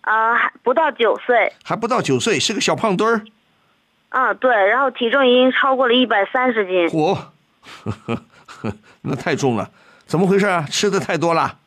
[0.07, 1.53] 啊、还不到九岁。
[1.64, 3.25] 还不到九岁，是个小胖墩儿。
[4.11, 6.88] 啊，对，然后体重已经超过了一百三十斤。
[6.88, 9.69] 嚯，呵呵呵，那太重了，
[10.07, 10.64] 怎么回事啊？
[10.71, 11.59] 吃的太多了。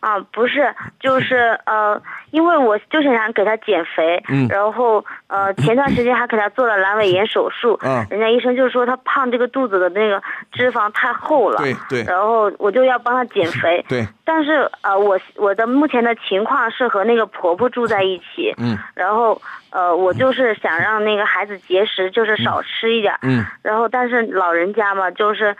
[0.00, 25.56] 啊，不是，就是呃，因为我就是想给他减肥，嗯然后呃，前段时间还给他做了阑尾炎手术，啊人家医生就说他胖这个肚子的那个脂肪太厚了，对对然后我就要帮他减肥， 对，但是呃，我我的目前的情况是和那个婆婆住在一起，嗯然后呃，我就是想让那个孩子节食，就是少吃一点，嗯然后但是老人家嘛，就是。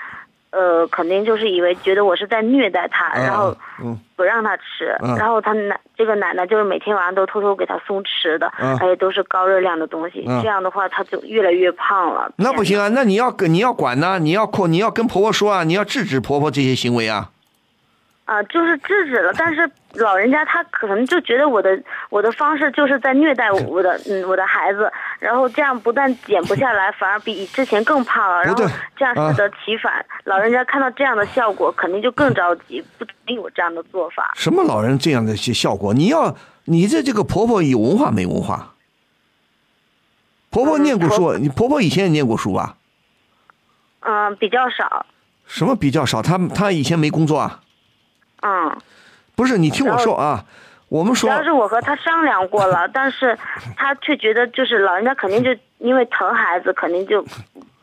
[0.51, 12.33] 呃，肯定就是以为觉得我是在虐待他，然后嗯不让他吃，嗯然后他奶这个奶奶就是每天晚上都偷偷给他送吃的，啊而且都是高热量的东西，嗯这样的话他就越来越胖了。
[12.37, 17.31] 那不行啊，那你要跟你要管呢、你要控，你要跟婆婆说啊，你要制止婆婆这些行为啊。
[18.29, 28.63] 啊、就是制止了，但是老人家他可能就觉得我的我的方式就是在虐待我的嗯我的孩子，然后这样不但减不下来，反而比之前更胖了，然后
[28.95, 30.05] 这样适得其反。
[30.25, 34.31] 老人家看到这样的效果，肯定就更着急，不同意我这样的做法。
[34.35, 35.95] 什么老人这样的些效果？
[35.95, 36.37] 你要
[36.67, 38.75] 你这这个婆婆有文化没文化？
[40.51, 42.77] 婆婆嗯念过书，婆你婆婆以前也念过书吧？
[44.01, 45.07] 嗯，比较少，
[45.47, 46.21] 什么比较少？
[46.21, 47.61] 她她以前没工作啊？
[48.43, 48.77] 嗯。
[49.35, 50.45] 不是，你听我说啊，
[50.89, 53.39] 我们说主要是我和他商量过了， 但是
[53.77, 57.25] 他却觉得就是老人家肯定就因为疼孩子，肯定就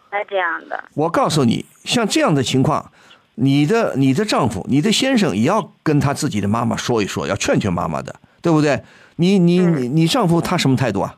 [0.09, 0.83] 该这样的。
[0.95, 2.91] 我告诉你，像这样的情况，
[3.35, 8.83] 你的你的丈夫、你的先生也要跟他自己的妈妈说一说，要劝劝妈妈的，对不对？
[9.15, 11.15] 你你你你丈夫他什么态度啊？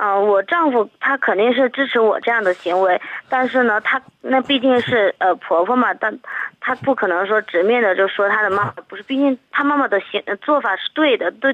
[0.00, 6.16] 嗯、我丈夫他肯定是支持我这样的行为，但是呢，他那毕竟是呃婆婆嘛，但
[6.60, 11.52] 他不可能说直面的就说他的妈妈不是，毕竟他妈妈的行呃做法是对的，对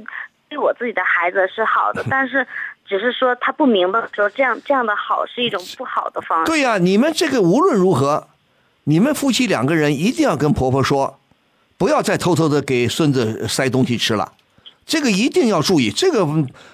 [0.50, 2.46] 对我自己的孩子是好的，但是
[2.87, 6.52] 只是说他不明白说这样这样的好是一种不好的方式。
[6.52, 8.28] 对呀、你们这个无论如何，
[8.85, 11.18] 你们夫妻两个人一定要跟婆婆说，
[11.78, 14.33] 不要再偷偷的给孙子塞东西吃了，
[14.87, 16.27] 这个一定要注意，这个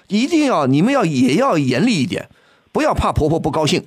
[0.09, 2.29] 一定要你们要也要严厉一点，
[2.73, 3.85] 不要怕婆婆不高兴，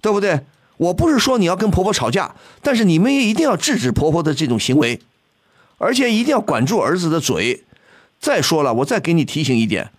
[0.00, 0.40] 对不对？
[0.78, 5.00] 我不是说你要跟婆婆吵架，但是你们也一定要制止婆婆的这种行为，
[5.78, 7.64] 而且一定要管住儿子的嘴。
[8.20, 9.90] 再说了，我再给你提醒一点，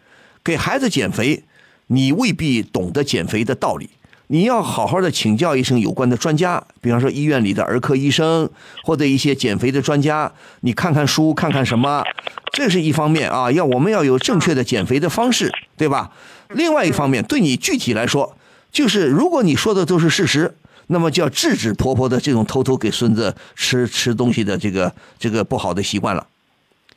[0.44, 1.44] 给孩子减肥，
[1.88, 3.90] 你未必懂得减肥的道理。
[4.32, 8.48] 你要好好的请教一声有关的专家，比方说医院里的儿科医生
[8.84, 12.04] 或者一些减肥的专家，你看看书，看看什么，
[12.52, 13.52] 这是一方面啊。
[13.52, 16.12] 要我们要有正确的减肥的方式，对吧？
[16.50, 18.38] 另外一方面，对你具体来说，
[18.72, 20.54] 就是如果你说的都是事实，
[20.86, 26.28] 那么就要制止婆婆的这种偷偷给孙子吃吃东西的这个这个不好的习惯了，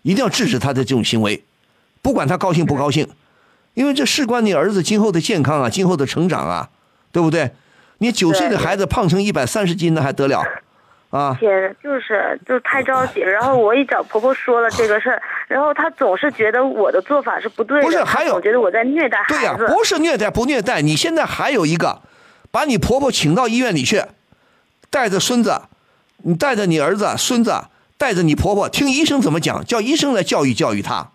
[0.03, 1.43] 一定要制止他的这种行为，
[2.03, 3.09] 不管他高兴不高兴，
[3.73, 6.69] 因为这事关你儿子今后的健康啊，今后的成长啊，
[7.13, 7.53] 对不对？
[7.99, 10.43] 你九岁的孩子胖成一百三十斤，那还得了
[11.11, 11.37] 啊？
[11.39, 13.31] 天，就是就是太着急了。
[13.31, 19.57] 然后我一找婆婆说了这个事儿， 然后她总是觉得我的做法是不对的，不是还有总觉得我在虐待孩子对呀。
[19.69, 22.03] 不是虐待不虐待，你现在还有一个，
[22.51, 24.03] 把你婆婆请到医院里去，
[24.91, 25.61] 带着孙子，
[26.25, 31.11] 你带着你儿子、孙子带着你婆婆听医生怎么讲，叫医生来教育教育她。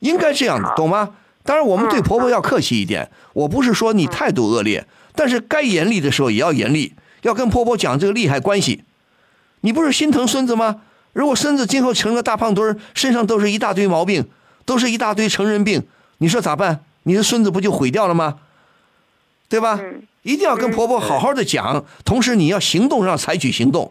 [0.00, 1.14] 应该这样的，懂吗？
[1.48, 3.10] 当然，我们对婆婆要客气一点。
[3.32, 8.84] 我不是说你态度恶劣，但是该严厉的时候也要严厉，要跟婆婆讲这个利害关系。
[9.62, 10.82] 你不是心疼孙子吗？
[11.14, 14.28] 如果孙子今后成了大胖墩儿，身上都是一大堆毛病，
[14.66, 15.86] 都是一大堆成人病，
[16.18, 16.80] 你说咋办？
[17.04, 18.40] 你的孙子不就毁掉了吗？
[19.48, 19.80] 对吧？
[20.24, 23.90] 一定要跟婆婆好好的讲，同时你要行动上采取行动，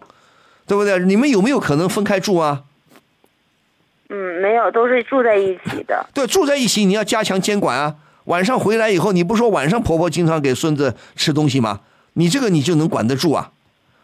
[0.68, 1.00] 对不对？
[1.00, 2.66] 你们有没有可能分开住啊？
[4.10, 6.06] 嗯，没有，都是住在一起的。
[6.14, 7.96] 对，住在一起你要加强监管啊。
[8.26, 11.82] 晚上回来以后，你不说晚上婆婆经常给孙子吃东西吗？
[12.14, 13.52] 你这个你就能管得住啊。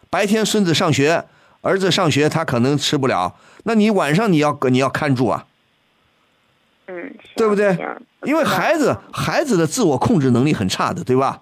[0.08, 1.24] 白天孙子上学，
[1.62, 5.46] 儿子上学，他可能吃不了，那你晚上你要你要看住啊。
[6.86, 7.76] 嗯，对不对？
[8.22, 11.40] 因为孩子孩子的自我控制能力很差的，对吧？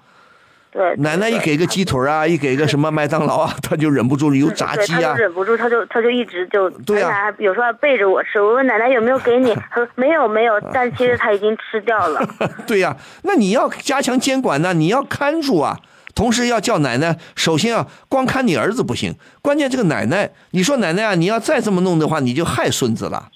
[0.73, 5.15] 对，奶奶一给个鸡腿啊，一给个什么麦当劳啊， 他就忍不住有炸对，他就鸡啊。
[5.17, 8.41] 忍不住，他就他就一直就，对呀有时候还背着我吃。
[8.41, 12.27] 我问奶奶有没有给你，他说没有没有， 但其实他已经吃掉了。
[12.67, 15.79] 对呀、那你要加强监管呢，你要看住啊。
[16.15, 23.29] 同时要叫奶奶，首先啊，光看你儿子不行，关键这个奶奶，你说奶奶啊，你要再这么弄的话，你就害孙子了。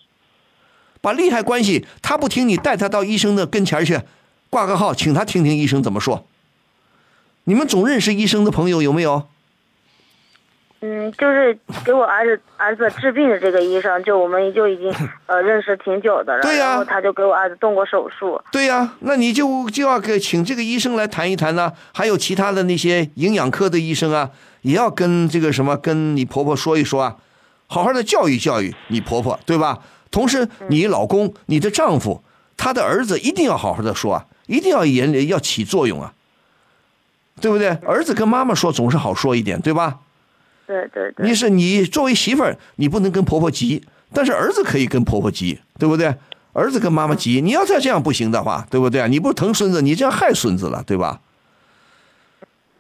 [1.01, 3.99] 把利害关系，他不听，你带他到医生的跟前去，
[4.51, 6.27] 挂个号，请他听听医生怎么说。
[7.48, 9.22] 你们总认识医生的朋友有没有？
[10.80, 14.92] 嗯，就是给我儿子儿子治病的这个医生，就我们就已经
[15.26, 16.42] 呃认识挺久的了。
[16.42, 18.40] 对呀然后他就给我儿子动过手术。
[18.50, 24.30] 对呀、那你就就要给请这个医生来谈一谈呢、还有其他的那些营养科的医生啊，
[24.62, 27.16] 也要跟这个什么跟你婆婆说一说啊，
[27.68, 29.78] 好好的教育教育你婆婆，对吧？
[30.11, 32.22] 同时，你老公、你的丈夫、
[32.56, 36.12] 他的儿子一定要好好的说啊，一定要严要起作用啊，
[37.40, 37.68] 对不对？
[37.87, 39.99] 儿子跟妈妈说总是好说一点，对吧？
[40.66, 41.27] 对对对。
[41.27, 46.16] 你是你作为媳妇儿，你不能跟婆婆急，但是儿子可以跟婆婆急，对不对？
[46.53, 49.07] 儿子跟妈妈急，你要再这样不行的话，对不对？
[49.09, 51.20] 你不疼孙子，你这样害孙子了，对吧？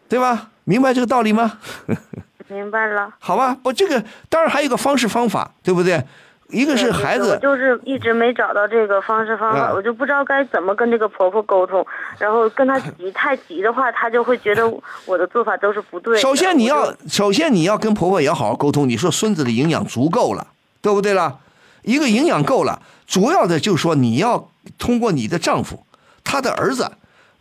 [0.08, 0.50] 对吧？
[0.64, 1.58] 明白这个道理吗？
[2.48, 3.12] 明白了。
[3.18, 6.04] 好吧，不，这个当然还有一个方式方法，对不对？
[6.48, 11.84] 一个是孩子，我就是一直没找到这个方式方法，啊我就不知道该怎么跟这个婆婆沟通。
[12.18, 14.62] 然后跟她急，太急的话，她就会觉得
[15.04, 16.18] 我的做法都是不对。
[16.20, 18.88] 首先你要，首先你要跟婆婆也要好好沟通。
[18.88, 20.46] 你说孙子的营养足够了，
[20.80, 21.38] 对不对啦？
[21.82, 25.84] 一个营养够了，主要的就是说你要通过你的丈夫，
[26.22, 26.92] 他的儿子，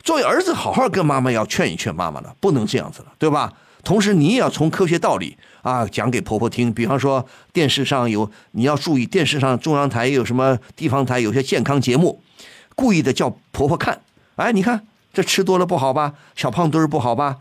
[0.04, 3.54] 作为儿子好好跟妈妈要劝一劝妈妈了，不能这样子了，对吧？
[3.84, 6.72] 同时你也要从科学道理啊讲给婆婆听。
[6.72, 12.22] 比方说电视上有，你要注意电视上中央台有什么地方台有些健康节目，
[12.76, 14.00] 故意的叫婆婆看，
[14.36, 17.38] 哎，你看这吃多了不好吧，小胖墩儿不好吧？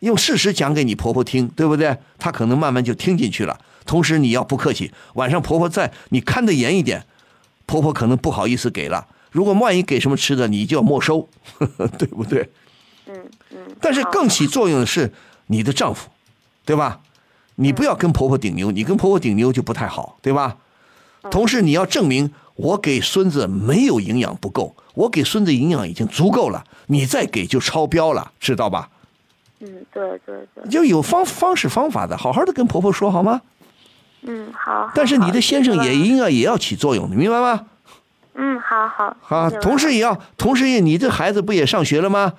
[0.00, 1.96] 用事实讲给你婆婆听，对不对？
[2.18, 3.58] 她可能慢慢就听进去了。
[3.86, 7.06] 同时你要不客气，晚上婆婆在，你看得严一点，
[7.64, 9.06] 婆婆可能不好意思给了。
[9.30, 11.28] 如果万一给什么吃的，你就要没收，
[11.96, 12.50] 对不对？
[13.06, 13.14] 嗯
[13.50, 13.58] 嗯。
[13.80, 15.12] 但是更起作用的是
[15.46, 16.10] 你的丈夫，
[16.64, 17.00] 对吧？
[17.56, 20.56] 你不要跟婆婆顶牛，你跟婆婆顶牛就不太好，对吧？
[21.30, 28.88] 同时你要证明我给孙子没有营养不够，我给孙子营养已经足够了，你再给就超标了，知道吧？
[29.60, 30.68] 嗯，对对对。
[30.68, 33.40] 就有方方式方法的，好好的跟婆婆说好吗？
[34.22, 34.90] 嗯，好。
[34.94, 37.66] 但是你的先生也好应该也要起作用，你明白吗？
[38.34, 39.16] 嗯，好好。
[39.28, 42.32] 啊，谢谢同时也要，同时也你这孩子不也上学了吗？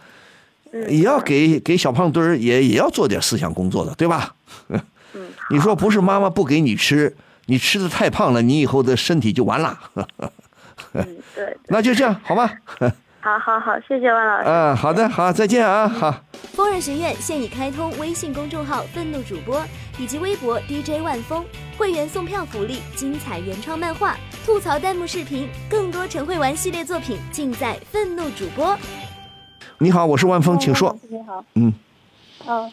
[0.74, 4.34] 嗯也要给给小胖墩儿也也要做点思想工作的，对吧？
[5.14, 9.80] 嗯，你说不是妈妈不给你吃，你吃的太胖了，你以后的身体就完了。
[10.94, 11.58] 嗯，对。
[11.68, 12.50] 那就这样，好吗？
[13.22, 14.50] 好好好，谢谢万老师。
[14.50, 16.14] 嗯，好的，好，再见啊，好。
[16.52, 19.64] 疯人学院现已开通微信公众号“愤怒主播”
[19.98, 21.44] 以及微博 DJ 万峰，
[21.78, 28.78] 会员送票福利、精彩原创漫画、吐槽弹幕视频，更多陈慧玩系列作品尽在愤怒主播。
[29.78, 30.94] 你好，我是万峰，请说。
[31.10, 31.44] 你好。
[31.56, 31.74] 嗯。
[32.46, 32.70] 呃，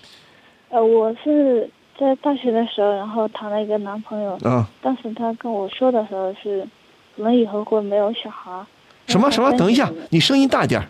[0.71, 1.71] 呃，我是
[2.01, 4.33] 在大学的时候，然后谈了一个男朋友。
[4.43, 4.67] 啊。
[4.81, 6.67] 当时他跟我说的时候是，
[7.15, 8.51] 可能以后会没有小孩。
[9.07, 9.53] 什么什么？
[9.59, 10.89] 等一下，你声音大点儿。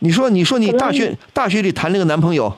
[0.00, 2.52] 你说，你说你大学大学里谈了个男朋友，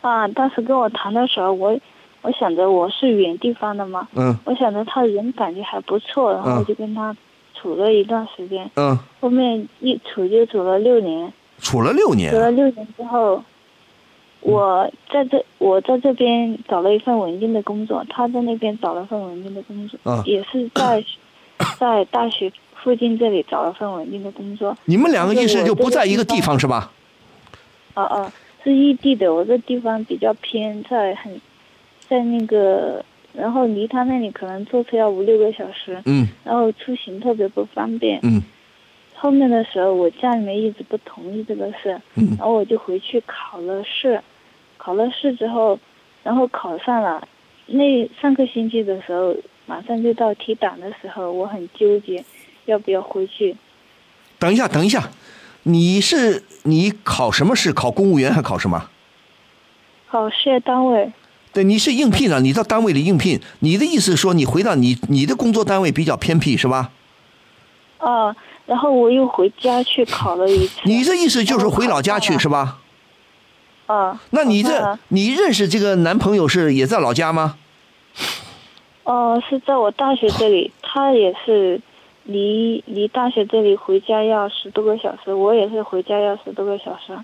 [0.00, 1.78] 啊，当时跟我谈的时候，我
[2.22, 7.16] 我想着我是远地方的嘛，嗯我想着他人感觉还不错，然后嗯我就跟他
[7.54, 13.40] 处了一段时间，嗯，后面一处就处了六年，处了六年处，了六年之后，
[14.40, 21.04] 我在这我在这边找了一份稳定的工作，他在那边找了份稳定的工作，啊也是在
[21.78, 24.76] 在大学附近这里找了份稳定的工作。
[24.84, 26.92] 你们两个意思就不在一个地方是吧？
[27.94, 31.40] 啊啊，是异地的，我这地方比较偏，在很，
[32.08, 38.20] 在那个然后离他那里可能坐车要五六个小时，嗯然后出行特别不方便。
[38.22, 38.40] 嗯
[39.20, 44.22] 后面的时候，我家里面一直不同意这个事，嗯然后我就回去考了试，
[44.76, 45.78] 考了试之后，
[46.22, 47.26] 然后考上了。
[47.66, 49.34] 那上个星期的时候，
[49.66, 52.24] 马上就到提档的时候，我很纠结，
[52.66, 53.56] 要不要回去。
[54.38, 55.10] 等一下，等一下，
[55.64, 57.72] 你是你考什么试？
[57.72, 58.88] 考公务员还考什么？
[60.08, 61.12] 考事业单位，
[61.52, 63.40] 对，你是应聘的，你到单位里应聘。
[63.58, 66.92] 你的意思是说，你回到你你的工作单位比较偏僻是吧？
[67.98, 68.34] 啊，
[68.68, 70.74] 然后我又回家去考了一次。
[70.84, 72.76] 你这意思就是回老家去是吧？
[73.86, 74.20] 啊。
[74.30, 77.56] 那你这你认识这个男朋友是也在老家吗？
[79.04, 81.80] 哦，是在我大学这里，他也是
[82.24, 87.18] 离离大学这里回家要十多个小时，我也是回家要十多个小时。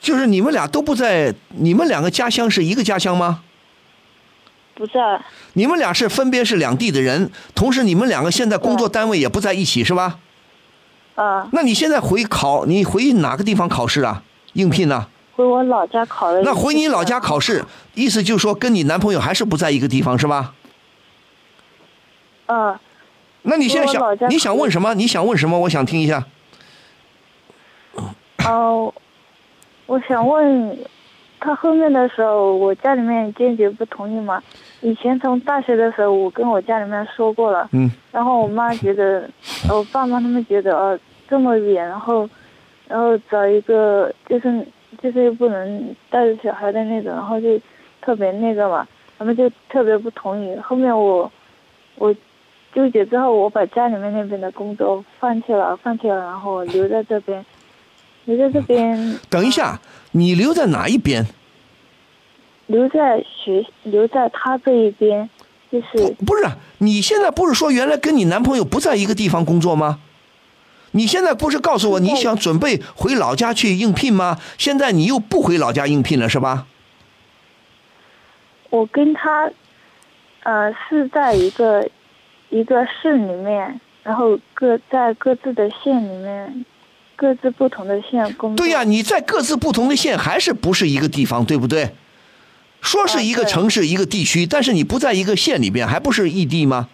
[0.00, 3.42] 就是你们俩都不在，你们两个家乡是一个家乡吗？
[4.74, 5.22] 不在，
[5.54, 10.18] 你们俩是分别是两地的人，同时你们两个现在工作单位也不在一起是吧？
[11.14, 14.22] 啊，那你现在回考，你回哪个地方考试啊？
[14.54, 16.42] 应聘呢、回我老家考的。
[16.42, 20.54] 那回你老家考试，意思就是说跟你男朋友还是不在一个地方是吧？
[22.46, 22.80] 啊，
[23.42, 24.94] 那你现在想你想问什么？
[24.94, 25.58] 你想问什么？
[25.60, 26.24] 我想听一下。
[28.44, 28.92] 哦，
[29.86, 30.78] 我想问，
[31.38, 34.42] 他后面的时候，我家里面坚决不同意嘛。
[34.82, 39.28] 以前从大学的时候，我跟我家里面说过了，嗯然后我妈觉得，
[39.68, 42.28] 呃我爸妈他们觉得，呃，这么远，然后，
[42.88, 44.66] 然后找一个就是
[45.02, 47.60] 就是又不能带着小孩的那种，然后就
[48.00, 48.86] 特别那个嘛，
[49.18, 50.56] 他们就特别不同意。
[50.58, 51.30] 后面我
[51.96, 52.14] 我
[52.74, 57.44] 纠结之后，我把家里面那边的工作放弃了，放弃了，然后留在这边，
[58.24, 59.18] 留在这边。
[59.28, 59.78] 等一下，
[60.12, 61.24] 你留在哪一边？
[62.70, 65.28] 留在学，留在他这一边，
[65.72, 66.44] 就是不是，
[66.78, 69.98] 你现在不是说原来跟你男朋友不在一个地方工作吗？
[70.92, 74.38] 你现在不是告诉我你想准备回老家去应聘吗？
[74.56, 76.66] 现在你又不回老家应聘了是吧？
[78.70, 79.50] 我跟他，
[80.44, 81.88] 呃，是在一个
[82.50, 86.64] 一个市里面，然后各在各自的县里面，
[87.16, 88.64] 各自不同的县工作。
[88.64, 91.90] 对呀、你在各自不同的县还是不是一个地方，对不对？
[92.80, 96.88] 说是一个城市、一个地区，但是你不在一个县里边，还不是异地吗？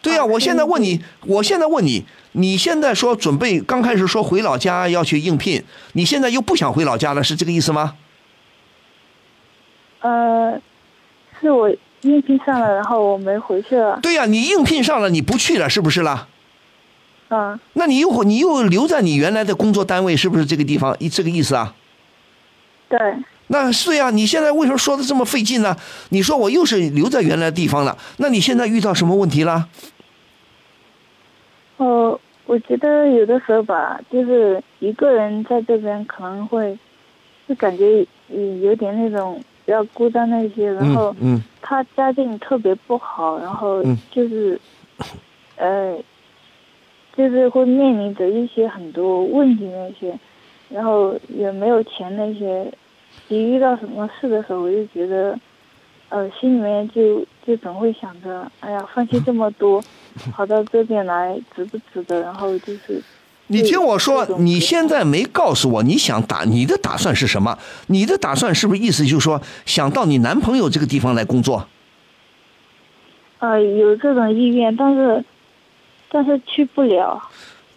[0.00, 7.94] 对呀、我现在问你，我现在问你，你现在说准备刚开始说回老家要去应聘，你现在又不想回老家了，是这个意思吗？
[10.00, 10.60] 呃，
[11.40, 14.00] 是我应聘上了，然后我没回去了。
[14.02, 16.26] 对呀、你应聘上了，你不去了，是不是啦？
[17.28, 20.96] 啊，那你又你又留在你原来的工作单位，是不是这个地方？
[21.12, 21.72] 这个意思啊？
[22.88, 22.98] 对，
[23.52, 25.76] 那是呀，你现在为什么说的这么费劲呢？
[26.08, 29.68] 你说我又是留在原来的地方了，那你现在遇到什么问题了？
[31.76, 36.76] 哦，我觉得有的时候吧，就是一个人在这边可能会，
[37.46, 41.14] 就感觉嗯有点那种比较孤单那些，然后
[41.60, 44.58] 他家境特别不好，然后嗯就是，
[45.56, 45.94] 呃，
[47.14, 50.18] 就是会面临着一些很多问题那些，
[50.70, 52.72] 然后也没有钱那些，
[53.28, 55.38] 一遇到什么事的时候，我就觉得，
[56.08, 59.82] 呃，心里面就就总会想着，哎呀，放弃这么多，
[60.32, 62.20] 跑到这边来值不值得？
[62.20, 63.02] 然后就是，
[63.46, 67.58] 你听我说你现在没告诉我你想打你的打算是什么？
[67.86, 71.66] 你的打算是不是意思就是说想到你男朋友这个地方来工作？
[73.38, 75.24] 呃，有这种意愿，但是，
[76.10, 77.20] 但是去不了。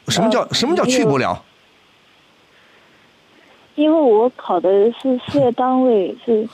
[0.10, 1.44] 什么叫呃什么叫去不了？
[3.76, 6.48] 因为我考的是事业单位，是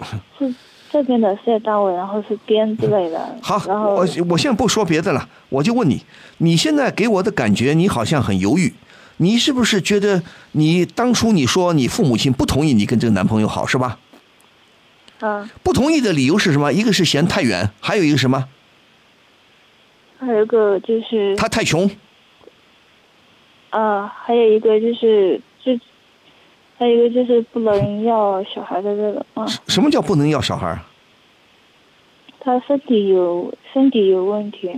[0.38, 0.54] 是
[0.90, 3.36] 这边的事业单位，然后是编之类的。
[3.42, 6.04] 好，然后我我现在不说别的了，我就问你，
[6.38, 8.72] 你现在给我的感觉，你好像很犹豫，
[9.18, 10.22] 你是不是觉得
[10.52, 13.98] 你当初你说你父母亲不同意你跟这个男朋友好是吧？
[15.20, 16.72] 嗯，不同意的理由是什么？
[16.72, 18.48] 一个是嫌太远，还有一个什么？
[20.18, 21.90] 还有一个就是他太穷。
[23.70, 25.42] 啊，还有一个就是就，
[26.78, 30.80] 还有一个就是不能要小孩的这个啊，什么叫不能要小孩儿？
[32.40, 34.70] 他身体有身体有问题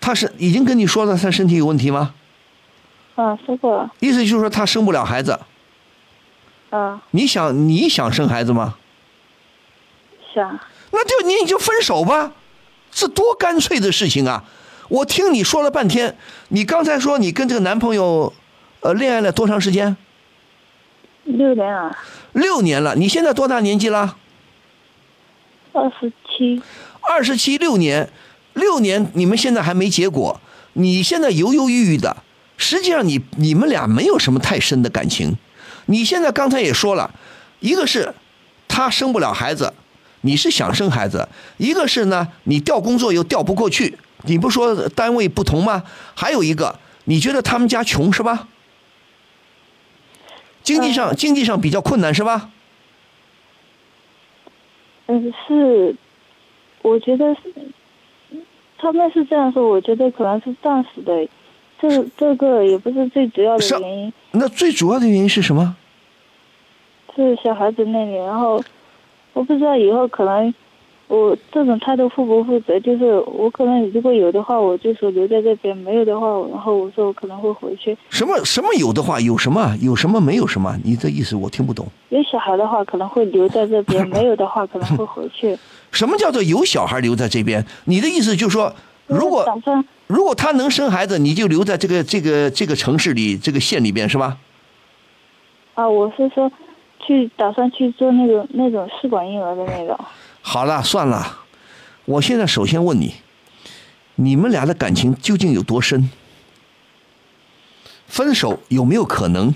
[0.00, 2.14] 他是已经跟你说了他身体有问题吗？
[3.14, 5.38] 啊，说过了意思就是说他生不了孩子。
[6.70, 8.76] 啊，你想你想生孩子吗？
[10.34, 10.58] 想
[10.92, 12.32] 那就你就分手吧，
[12.90, 14.44] 这多干脆的事情啊！
[14.88, 16.16] 我听你说了半天，
[16.48, 18.32] 你刚才说你跟这个男朋友，
[18.80, 19.96] 呃，恋爱了多长时间？
[21.30, 21.96] 六年了，
[22.32, 22.94] 六年了。
[22.94, 24.16] 你现在多大年纪了？
[25.72, 26.60] 二十七
[27.00, 28.10] 二十七六年，
[28.54, 30.40] 六年你们现在还没结果，
[30.72, 32.16] 你现在犹犹豫豫的，
[32.56, 35.36] 实际上你你们俩没有什么太深的感情。
[35.86, 37.10] 你现在刚才也说了，
[37.60, 38.14] 一个是
[38.68, 39.72] 他生不了孩子，
[40.22, 43.96] 你是想生孩子；一个是呢，你调工作又调不过去。
[44.24, 45.82] 你不说单位不同吗？
[46.14, 48.48] 还有一个，你觉得他们家穷是吧？
[50.62, 52.50] 经济上经济上比较困难是吧？
[55.06, 55.94] 嗯，是，
[56.82, 57.40] 我觉得是，
[58.78, 61.26] 他们是这样说，我觉得可能是暂时的，
[61.80, 65.76] 这这个也不是最主要的原因，那最主要的原因是什么？
[67.16, 68.62] 是小孩子那里，然后
[69.32, 70.54] 我不知道以后可能
[71.10, 77.98] 我这种态度负不负责，就是我可能如果有的话，我就说留在这边；没有的话，然后我说我可能会回去。
[78.10, 80.78] 什么什么有的话有什么有什么没有什么？
[80.84, 81.88] 你这意思我听不懂。
[82.10, 85.58] 有小孩的话可能会留在这边，没有的话可能会回去。
[85.90, 87.66] 什么叫做有小孩留在这边？
[87.86, 88.72] 你的意思就是说，
[89.08, 94.38] 如果打算如果他能生孩子，你就留在这个这个这个城市里这个县里边是吧？
[95.74, 96.52] 啊，我是说
[97.04, 99.98] 去打算去做那个那种试管婴儿的那个。
[100.42, 101.40] 好了，算了，
[102.04, 103.16] 我现在首先问你，
[104.16, 106.10] 你们俩的感情究竟有多深？
[108.08, 109.54] 分手有没有可能？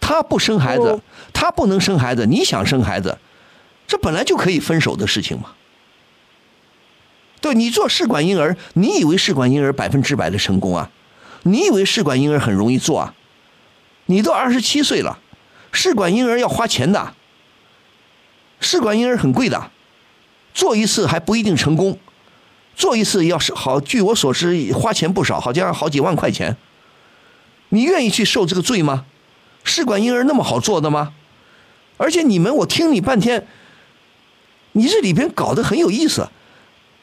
[0.00, 1.00] 他不生孩子我，
[1.32, 3.18] 他不能生孩子，你想生孩子，
[3.86, 5.52] 这本来就可以分手的事情嘛。
[7.40, 10.90] 对你做试管婴儿，你以为试管婴儿百分之百的成功啊？
[11.44, 13.14] 你以为试管婴儿很容易做啊？
[14.06, 15.18] 你都二十七岁了，
[15.72, 17.14] 试管婴儿要花钱的。
[18.62, 19.70] 试管婴儿很贵的，
[20.54, 21.98] 做一次还不一定成功，
[22.74, 26.56] 做一次要是好，据我所知花钱不少，好像好几万块钱。
[27.70, 29.04] 你愿意去受这个罪吗？
[29.64, 31.12] 试管婴儿那么好做的吗？
[31.96, 33.46] 而且你们，我听你半天，
[34.72, 36.28] 你这里边搞得很有意思，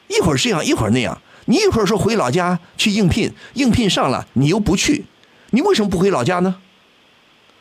[0.08, 1.20] 一会儿这样，一会儿那样。
[1.46, 5.04] 你一会儿说回老家去应聘，应聘上了，你又不去，
[5.50, 6.56] 你为什么不回老家呢？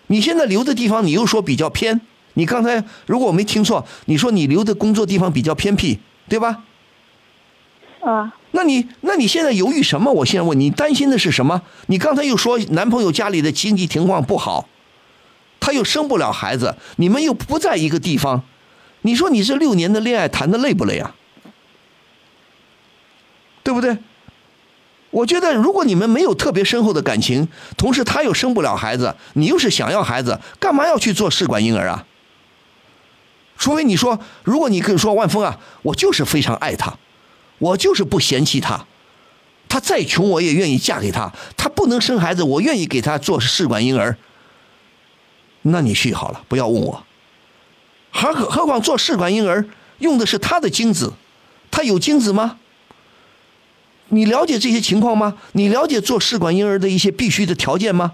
[0.07, 2.01] 你现在留的地方，你又说比较偏。
[2.39, 6.63] 你刚才如果我没听错，你说你留的工作地方比较偏僻，对吧？
[7.99, 10.09] 啊，那你那你现在犹豫什么？
[10.09, 11.61] 我现在问你，担心的是什么？
[11.87, 14.69] 你刚才又说男朋友家里的经济情况不好，
[15.59, 18.43] 他又生不了孩子，你们又不在一个地方，
[19.01, 21.13] 你说你这六年的恋爱谈的累不累啊？
[23.63, 23.97] 对不对？
[25.11, 32.05] 我觉得如果你们没有特别深厚的感情，同时他又生不了孩子，你又是想要孩子，干嘛要去做试管婴儿啊？
[33.59, 36.97] 除非你说，如果你跟说万峰啊，我就是非常爱他，
[37.59, 38.85] 我就是不嫌弃他，
[39.67, 44.17] 他再穷我也愿意嫁给他，他不能生孩子，我愿意给他做试管婴儿。
[45.63, 47.03] 那你去好了，不要问我。
[48.11, 49.67] 何何况做试管婴儿
[49.99, 51.13] 用的是他的精子，
[51.69, 52.57] 他有精子吗？
[54.07, 55.37] 你了解这些情况吗？
[55.51, 58.13] 你了解做试管婴儿的一些必须的条件吗？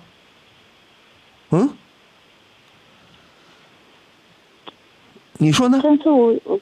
[1.51, 1.69] 嗯？
[5.45, 5.79] 你说呢？
[5.83, 6.59] 但是我我，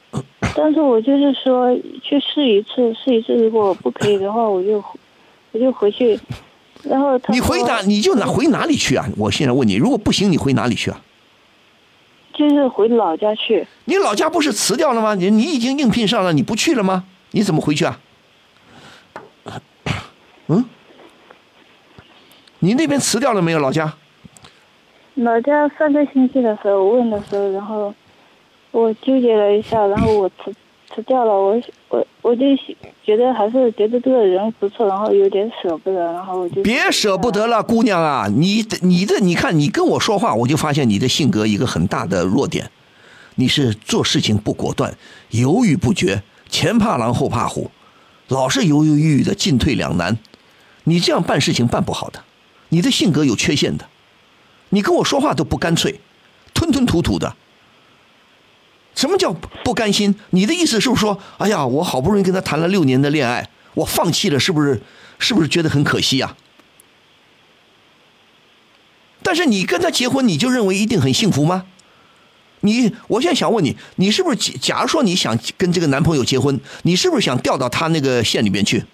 [0.54, 4.84] 但是我就是说去试一次，试一次，如果不可以的话，我就
[5.52, 6.20] 我就回去。
[6.82, 7.80] 然后他你回哪？
[7.80, 9.08] 你就哪回哪里去啊？
[9.16, 11.00] 我现在问你，如果不行，你回哪里去啊？
[12.34, 13.66] 就是回老家去。
[13.86, 15.14] 你老家不是辞掉了吗？
[15.14, 17.04] 你你已经应聘上了，你不去了吗？
[17.30, 17.98] 你怎么回去啊？
[20.48, 20.62] 嗯？
[22.58, 23.58] 你那边辞掉了没有？
[23.58, 23.94] 老家？
[25.14, 27.94] 老家上个星期的时候问的时候，然后
[28.74, 30.52] 我纠结了一下，然后我辞
[30.92, 31.32] 辞掉了。
[31.32, 32.42] 我我我就
[33.04, 38.26] 觉得还是觉得这个人不错，然后有点舍不得，然后我就别舍不得了，姑娘啊！
[38.34, 42.68] 你的你的，你看你跟我说话，我就发现你的性格一个很大的弱点，
[43.36, 44.92] 你是做事情不果断，
[45.30, 47.70] 犹豫不决，前怕狼后怕虎，
[48.26, 50.18] 老是犹犹豫豫的，进退两难。
[50.82, 52.24] 你这样办事情办不好的，
[52.70, 53.86] 你的性格有缺陷的，
[54.70, 56.00] 你跟我说话都不干脆，
[56.52, 57.36] 吞吞吐吐的。
[58.94, 60.14] 什么叫不甘心？
[60.30, 64.82] 你的意思是不是说，哎呀，我好不容易跟他谈了六年的恋爱，我放弃了，是不是？
[65.16, 66.36] 是不是觉得很可惜呀、
[69.22, 71.66] 但是你跟他结婚，你就认为一定很幸福吗？
[72.60, 78.84] 你，我现在想问你，你是不是假假如说你想跟这个男朋友结婚，你是不是想调到他那个县里边去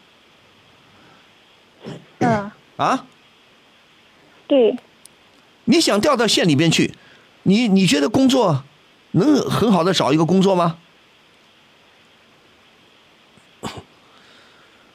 [2.18, 3.06] 嗯，啊？
[4.46, 4.76] 对，
[5.64, 6.94] 你想调到县里边去，
[7.44, 8.62] 你你觉得工作
[9.12, 10.76] 能很好的找一个工作吗？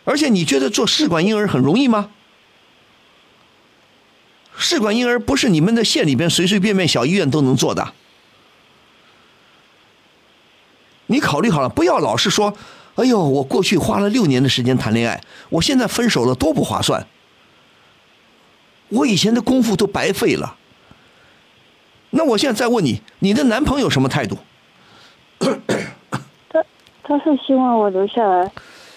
[0.05, 2.11] 而且你觉得做试管婴儿很容易吗？
[4.57, 7.93] 试管婴儿不是你们的县里边随随便便小医院都能做的。
[11.07, 12.55] 你考虑好了，不要老是说，
[12.95, 17.05] 哎呦，我过去花了六年的时间谈恋爱，我现在分手了多不划算，
[18.89, 20.55] 我以前的功夫都白费了。
[22.15, 24.37] 那我现在再问你，你的男朋友什么态度？
[26.49, 26.63] 他
[27.03, 28.49] 他是希望我留下来，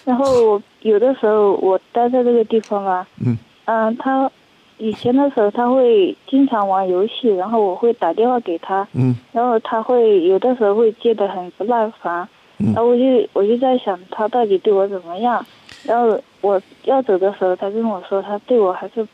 [0.05, 3.37] 然后我有的时候我待在这个地方啊，嗯。
[3.65, 4.31] 嗯，他
[4.79, 9.15] 以前的时候他会经常玩游戏，然后我会打电话给他，嗯。
[9.33, 12.27] 然后他会有的时候会接的很不耐烦，
[12.59, 12.73] 嗯。
[12.73, 15.45] 然后我就我就在想他到底对我怎么样，
[15.83, 19.07] 然后我要走的时候，他跟我说他对我还是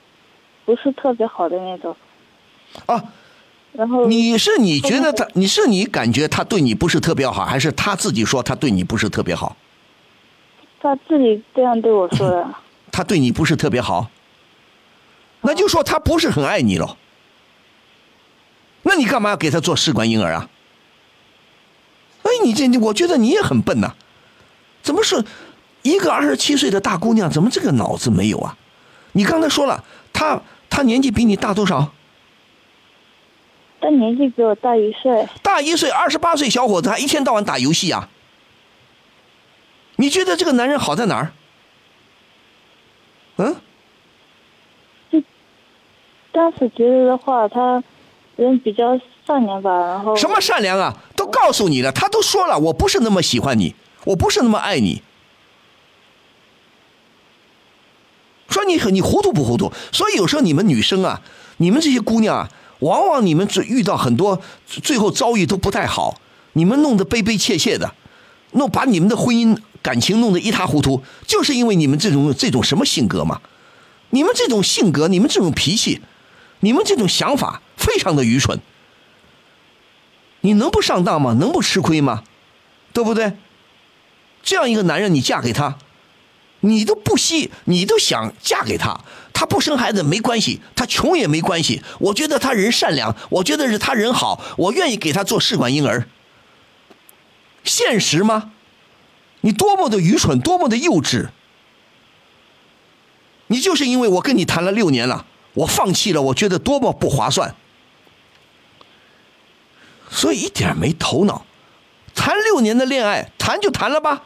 [0.66, 1.96] 不是特别好的那种，
[2.86, 3.02] 啊，
[3.76, 9.56] 然后你是你觉得他，你是你感觉他对你不是特别好，还是他自己说他对你不是特别好？
[10.80, 12.46] 他自己这样对我说的，
[12.92, 14.08] 他对你不是特别好，
[15.40, 16.96] 那就说他不是很爱你喽。
[18.82, 20.48] 那你干嘛要给他做试管婴儿啊？
[22.22, 23.94] 哎，你这你，我觉得你也很笨呐、
[24.82, 25.24] 怎么是
[25.82, 28.56] 一个二十七岁的大姑娘，怎么这个脑子没有啊？
[29.12, 31.93] 你刚才说了，她她年纪比你大多少？
[33.84, 38.08] 他年纪比我大一岁，大一岁，二十八岁小伙子还一天到晚打游戏啊？
[39.96, 41.32] 你觉得这个男人好在哪儿？
[43.36, 43.56] 嗯？
[46.32, 47.84] 当时觉得的话，他
[48.36, 50.96] 人比较善良吧，然后什么善良啊？
[51.14, 53.74] 都告诉你了，他都说了，我不是那么喜欢你，
[54.06, 55.02] 我不是那么爱你。
[58.48, 59.70] 说你你糊涂不糊涂？
[59.92, 61.20] 所以有时候你们女生啊，
[61.58, 62.48] 你们这些姑娘啊，
[62.80, 66.20] 往往你们只遇到很多最后遭遇都不太好，
[66.54, 67.94] 你们弄得悲悲切切的，
[68.52, 73.40] 弄把你们的婚姻感情弄得一塌糊涂，就是因为你们这种这种什么性格嘛？
[74.10, 76.00] 你们这种性格，你们这种脾气，
[76.60, 78.60] 你们这种想法非常的愚蠢。
[80.42, 81.34] 你能不上当吗？
[81.40, 82.22] 能不吃亏吗？
[82.92, 83.32] 对不对？
[84.42, 85.78] 这样一个男人，你嫁给他，
[86.64, 88.98] 你都不惜，你都想嫁给他。
[89.32, 91.82] 他不生孩子没关系，他穷也没关系。
[91.98, 96.08] 我觉得他人善良，我觉得是他人好，我愿意给他做试管婴儿。
[97.64, 98.52] 现实吗？
[99.42, 101.28] 你多么的愚蠢，多么的幼稚！
[103.48, 107.54] 你就是因为我跟你谈了六年了，我放弃了，我觉得多么不划算。
[110.10, 111.44] 所以一点没头脑，
[112.14, 114.22] 谈六年的恋爱，谈就谈了吧。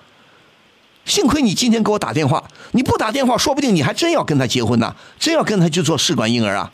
[1.08, 6.70] 幸亏你今天给我打电话，你不打电话，说不定你还真要跟他结婚呢，真要跟他去做试管婴儿啊。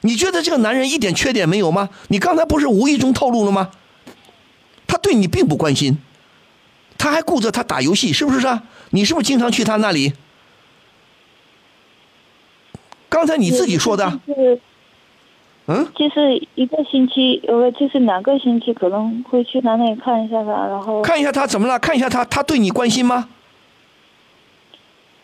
[0.00, 1.88] 你觉得这个男人一点缺点没有吗？
[2.08, 3.70] 你刚才不是无意中透露了吗？
[4.88, 5.98] 他对你并不关心，
[6.98, 8.64] 他还顾着他打游戏，是不是啊？
[8.90, 10.12] 你是不是经常去他那里？
[13.08, 14.60] 刚才你自己说的，是
[15.66, 21.78] 嗯，就是一个星期，呃，就是两个星期可能会去他那里看一下他，然后看一下他怎么了？
[21.78, 23.28] 看一下他，他对你关心吗？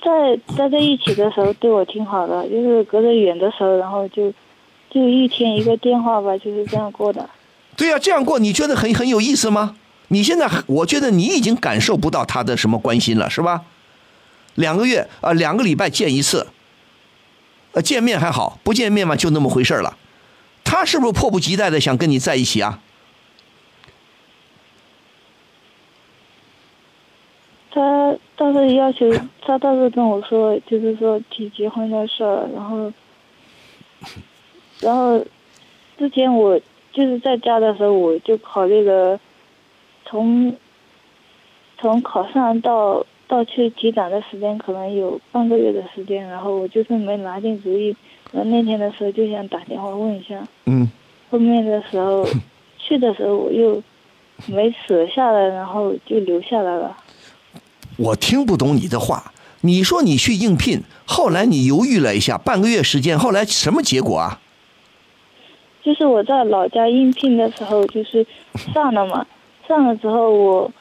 [0.02, 4.32] 在待在一起的时候对我挺好的，就是隔着远的时候，然后就
[4.90, 7.28] 就一天一个电话吧，就是这样过的。
[7.76, 9.76] 对呀、这样过你觉得很很有意思吗？
[10.08, 13.62] 你现在我觉得你已经感受不到他的什么关心了，是吧？
[14.54, 16.46] 两个月啊、两个礼拜见一次，
[17.72, 19.96] 呃，见面还好，不见面嘛就那么回事了。
[20.64, 22.80] 他是不是迫不及待的想跟你在一起啊？
[27.70, 29.10] 他倒是要求，
[29.42, 32.92] 他倒是跟我说，就是说提结婚的事儿，然后，
[34.80, 35.22] 然后
[35.98, 36.58] 之前我
[36.92, 39.20] 就是在家的时候，我就考虑了
[40.04, 40.54] 从
[41.76, 47.94] 从考上到到去提档的时间可能有半个月的时间，然后我就是没拿定主意，
[48.32, 50.90] 然后那天的时候就想打电话问一下，嗯，
[51.30, 52.26] 后面的时候
[52.78, 53.82] 去的时候我又
[54.46, 56.96] 没舍下来，然后就留下来了。
[57.98, 59.32] 我听不懂你的话。
[59.60, 64.40] 你说你去应聘，后来你犹豫了一下，半个月时间，后来什么结果啊？
[65.82, 68.24] 就是我在老家应聘的时候，就是
[68.72, 69.26] 上了嘛，
[69.66, 70.72] 上了之后我，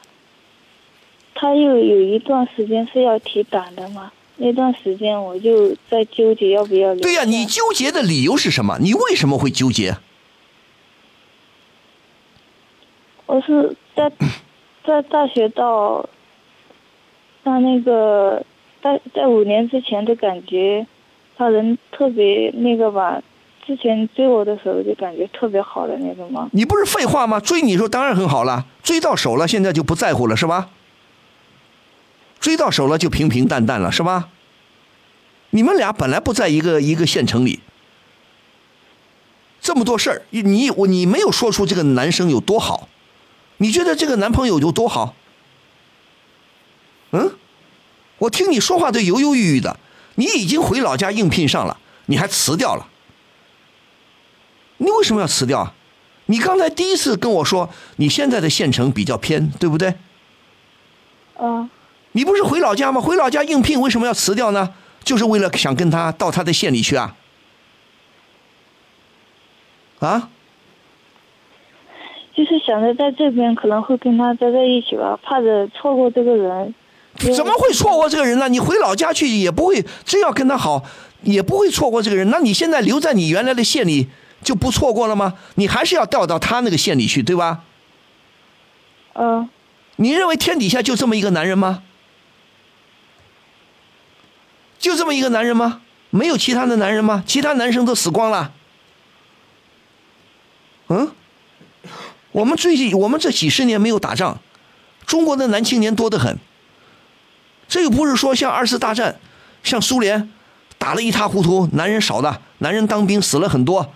[1.34, 7.02] 他又有一段时间是要提档的嘛，那段时间我就在纠结要不要留。
[7.02, 8.78] 对呀、你纠结的理由是什么？
[8.80, 9.96] 你为什么会纠结？
[13.26, 14.12] 我是在
[14.86, 16.08] 在大学到
[17.48, 18.44] 他那个
[18.82, 20.86] 在在五年之前就感觉
[21.38, 23.22] 他人特别那个吧，
[23.66, 26.50] 之前追我的时候就感觉特别好的那种吗。
[26.52, 27.40] 你不是废话吗？
[27.40, 30.68] 追你的时候当然很好了，追到手了，现在就不在乎了，是吧？
[32.38, 34.28] 追到手了就平平淡淡了，是吧？
[35.50, 37.60] 你们俩本来不在一个一个县城里，
[39.62, 42.88] 这么多事儿，你我你没有说出这个男生有多好，
[43.56, 45.14] 你觉得这个男朋友有多好？
[48.18, 49.78] 我听你说话都犹犹豫豫的，
[50.16, 52.86] 你已经回老家应聘上了，你还辞掉了？
[54.78, 55.74] 你为什么要辞掉啊？
[56.26, 59.94] 你刚才第一次跟我说你现在的县城比较偏，对不对？
[61.38, 61.70] 嗯，
[62.12, 63.00] 你不是回老家吗？
[63.00, 64.74] 回老家应聘为什么要辞掉呢？
[65.04, 67.16] 就是为了想跟他到他的县里去啊？
[70.00, 70.28] 啊？
[72.34, 76.74] 就是想着在这边可能会跟他待在一起吧，怕着错过这个人。
[77.18, 78.48] 怎么会错过这个人呢？
[78.48, 80.84] 你回老家去也不会，真要跟他好，
[81.22, 82.30] 也不会错过这个人。
[82.30, 84.06] 那你现在留在你原来的县里
[84.44, 85.34] 就不错过了吗？
[85.56, 87.64] 你还是要调到他那个县里去，对吧？
[89.14, 89.50] 嗯，
[89.96, 91.82] 你认为天底下就这么一个男人吗？
[94.78, 95.80] 就这么一个男人吗？
[96.10, 97.24] 没有其他的男人吗？
[97.26, 98.52] 其他男生都死光了。
[100.86, 101.10] 嗯，
[102.30, 104.38] 我们最近我们这几十年没有打仗，
[105.04, 106.38] 中国的男青年多得很。
[107.68, 109.20] 这又不是说像二次大战，
[109.62, 110.30] 像苏联
[110.78, 113.92] 打了一塌糊涂，男人少的，男人当兵死了很多。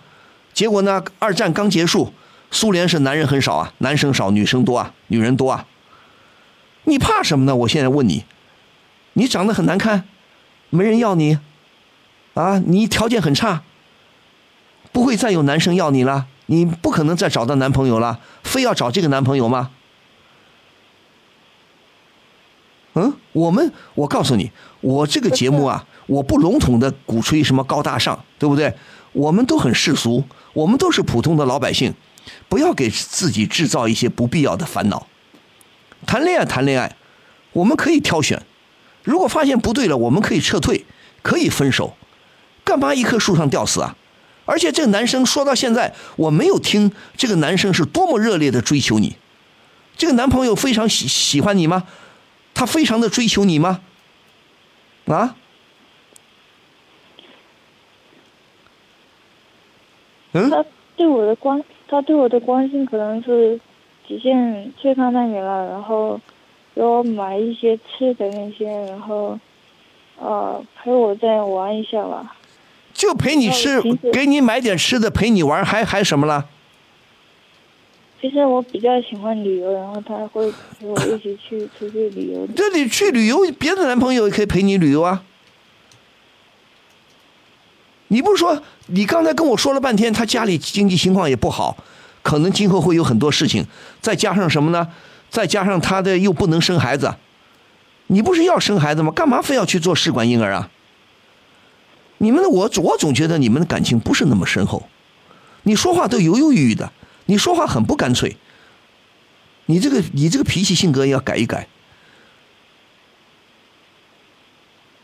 [0.53, 2.13] 结果呢，二战刚结束，
[2.51, 5.65] 苏联是男人很少啊，男生少，女生多啊，女人多啊。
[6.83, 7.55] 你怕什么呢？
[7.55, 8.25] 我现在问你，
[9.13, 10.03] 你长得很难看，
[10.69, 11.39] 没人要你，
[12.35, 13.63] 啊，你条件很差，
[14.91, 19.71] 不会再有男生要你了，你不可能再找到男朋友了，非要找这个男朋友吗？
[22.95, 28.73] 嗯，我们，我告诉你，我这个节目啊， 我不笼统的鼓吹什么高大上，对不对？
[29.13, 30.23] 我们都很世俗，
[30.53, 31.93] 我们都是普通的老百姓，
[32.47, 35.07] 不要给自己制造一些不必要的烦恼。
[36.05, 36.95] 谈恋爱，谈恋爱，
[37.53, 38.41] 我们可以挑选，
[39.03, 40.85] 如果发现不对了，我们可以撤退，
[41.21, 41.95] 可以分手，
[42.63, 43.95] 干嘛一棵树上吊死啊？
[44.45, 49.15] 而且这个男生说到现在，我没有听这个男生是多么热烈的追求你，
[49.95, 51.83] 这个男朋友非常喜喜欢你吗？
[52.53, 53.81] 他非常的追求你吗？
[55.07, 55.35] 啊？
[60.33, 60.49] 嗯？
[60.49, 63.59] 他对我的关，他对我的关心可能是
[64.07, 66.19] 体现最看那里了，然后
[66.73, 69.37] 给我买一些吃的那些，然后
[70.19, 72.35] 呃陪我再玩一下吧。
[72.93, 73.81] 就陪你吃，
[74.11, 76.47] 给你买点吃的，陪你玩，还还什么了？
[78.23, 80.49] 其实我比较喜欢旅游，然后他会
[80.79, 82.47] 陪我一起去出去旅游。
[82.55, 85.21] 这里去旅游，别的男朋友也可以陪你旅游啊。
[88.07, 91.75] 你不是说你刚才跟我说了半天，他家里经济情况也不好，
[92.21, 93.67] 可能今后会有很多事情，
[93.99, 94.87] 再加上什么呢？
[95.29, 97.13] 再加上他的又不能生孩子，
[98.07, 99.11] 你不是要生孩子吗？
[99.11, 100.69] 干嘛非要去做试管婴儿啊？
[102.19, 104.81] 你们的我我总觉得你们的感情不是那么深厚，
[105.63, 106.89] 你说话都犹犹豫豫的，
[107.25, 108.37] 你说话很不干脆，
[109.67, 111.67] 你这个你这个脾气性格也要改一改。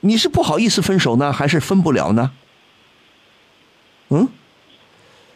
[0.01, 2.32] 你是不好意思分手呢，还是分不了呢？
[4.09, 4.30] 嗯，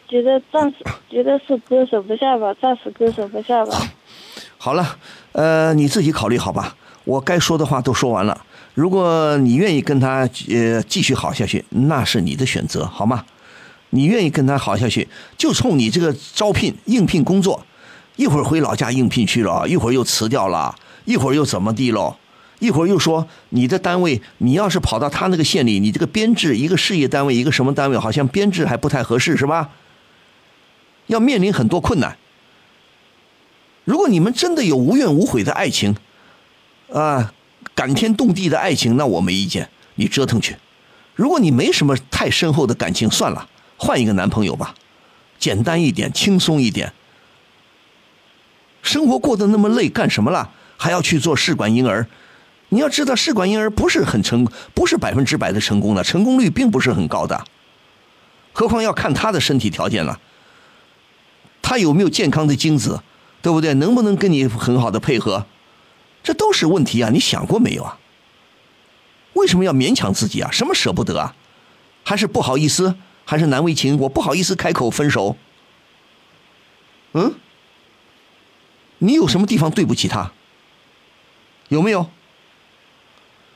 [0.08, 0.78] 觉得暂时
[1.10, 3.76] 觉得是割舍不下吧，暂时割舍不下吧。
[4.56, 4.98] 好了，
[5.32, 6.76] 呃，你自己考虑好吧。
[7.04, 8.46] 我该说的话都说完了。
[8.72, 13.26] 如果你愿意跟他呃继续好下去，那是你的选择，好吗？
[13.94, 15.06] 你愿意跟他好下去，
[15.38, 17.64] 就冲你这个招聘应聘工作，
[18.16, 20.74] 一会儿回老家应聘去了，一会儿又辞掉了，
[21.04, 22.16] 一会儿又怎么地喽？
[22.58, 29.70] 一会儿又说你的单位，你要是跑到他那个县里，你这个编制一个事业单位，一个什么单位，好像编制还不太合适，是吧？
[31.06, 32.16] 要面临很多困难。
[33.84, 35.94] 如果你们真的有无怨无悔的爱情，
[36.92, 37.32] 啊，
[37.74, 40.56] 感天动地的爱情，那我没意见，你折腾去。
[41.14, 43.46] 如果你没什么太深厚的感情，算了，
[43.84, 44.74] 换一个男朋友吧，
[45.38, 46.94] 简单一点，轻松一点。
[48.80, 50.50] 生活过得那么累，干什么了？
[50.78, 52.06] 还要去做试管婴儿？
[52.70, 57.44] 你要知道，试管婴儿不是很成，不是百分之百的成功的，成功率并不是很高的。
[58.54, 60.18] 何况要看他的身体条件了，
[61.60, 63.02] 他有没有健康的精子，
[63.42, 63.74] 对不对？
[63.74, 65.44] 能不能跟你很好的配合？
[66.22, 67.10] 这都是问题啊！
[67.12, 67.98] 你想过没有啊？
[69.34, 70.50] 为什么要勉强自己啊？
[70.50, 71.36] 什么舍不得啊？
[72.02, 72.94] 还是不好意思？
[73.24, 73.98] 还是难为情？
[73.98, 75.36] 我不好意思开口分手。
[77.12, 77.34] 嗯？
[78.98, 80.32] 你有什么地方对不起他？
[81.68, 82.08] 有没有？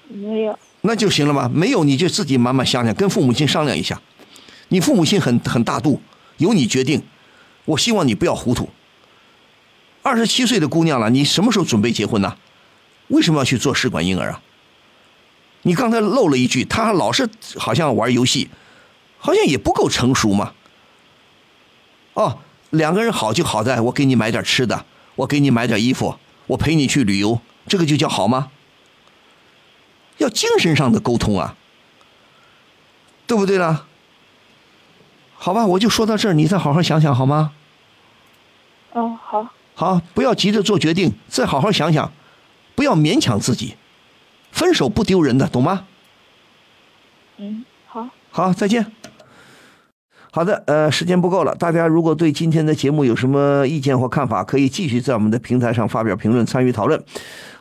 [0.09, 0.59] 没有。
[0.81, 1.51] 那就行了吧。
[1.53, 4.01] 没有你就自己慢慢想想，跟父母亲商量一下。
[4.69, 6.01] 你父母亲很很大度，
[6.37, 7.03] 由你决定。
[7.64, 8.69] 我希望你不要糊涂。
[10.03, 12.37] 二十七岁的姑娘了，你什么时候准备结婚呢？
[13.09, 14.41] 为什么要去做试管婴儿啊？
[15.62, 18.49] 你刚才漏了一句，他老是好像玩游戏，
[19.19, 20.55] 好像也不够成熟嘛。
[22.14, 22.39] 哦，
[22.71, 24.85] 两个人好就好在我给你买点吃的，
[25.16, 28.51] 我给你买点衣服，我陪你去旅游，这个就叫好吗？
[30.19, 31.55] 要精神上的沟通啊，
[33.27, 33.87] 对不对啦？
[35.37, 37.53] 好吧，我就说到这儿，你再好好想想好吗？
[38.95, 42.12] 嗯，好，好，不要急着做决定，再好好想想，
[42.75, 43.77] 不要勉强自己，
[44.51, 45.87] 分手不丢人的，懂吗？
[47.37, 48.91] 嗯，好，好，再见。
[50.31, 57.03] 好的，呃，时间不够了，大家如果对今天的节目有什么意见或看法，可以继续在我们的平台上发表评论，参与讨论。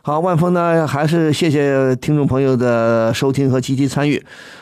[0.01, 4.21] 好，万峰呢，还是谢谢听众朋友的收听和积极参与，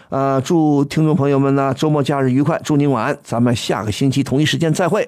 [0.09, 5.07] 呃，祝听众朋友们呢周末假日愉快，祝您晚安，咱们下个星期同一时间再会。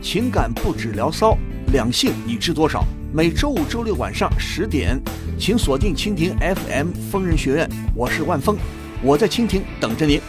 [0.00, 1.36] 情感不止聊骚，
[1.72, 2.84] 两性你知多少？
[3.12, 4.98] 每周五、周六晚上十点，
[5.38, 8.56] 请锁定蜻蜓 FM 疯人学院，我是万峰，
[9.02, 10.20] 我在蜻蜓等着您。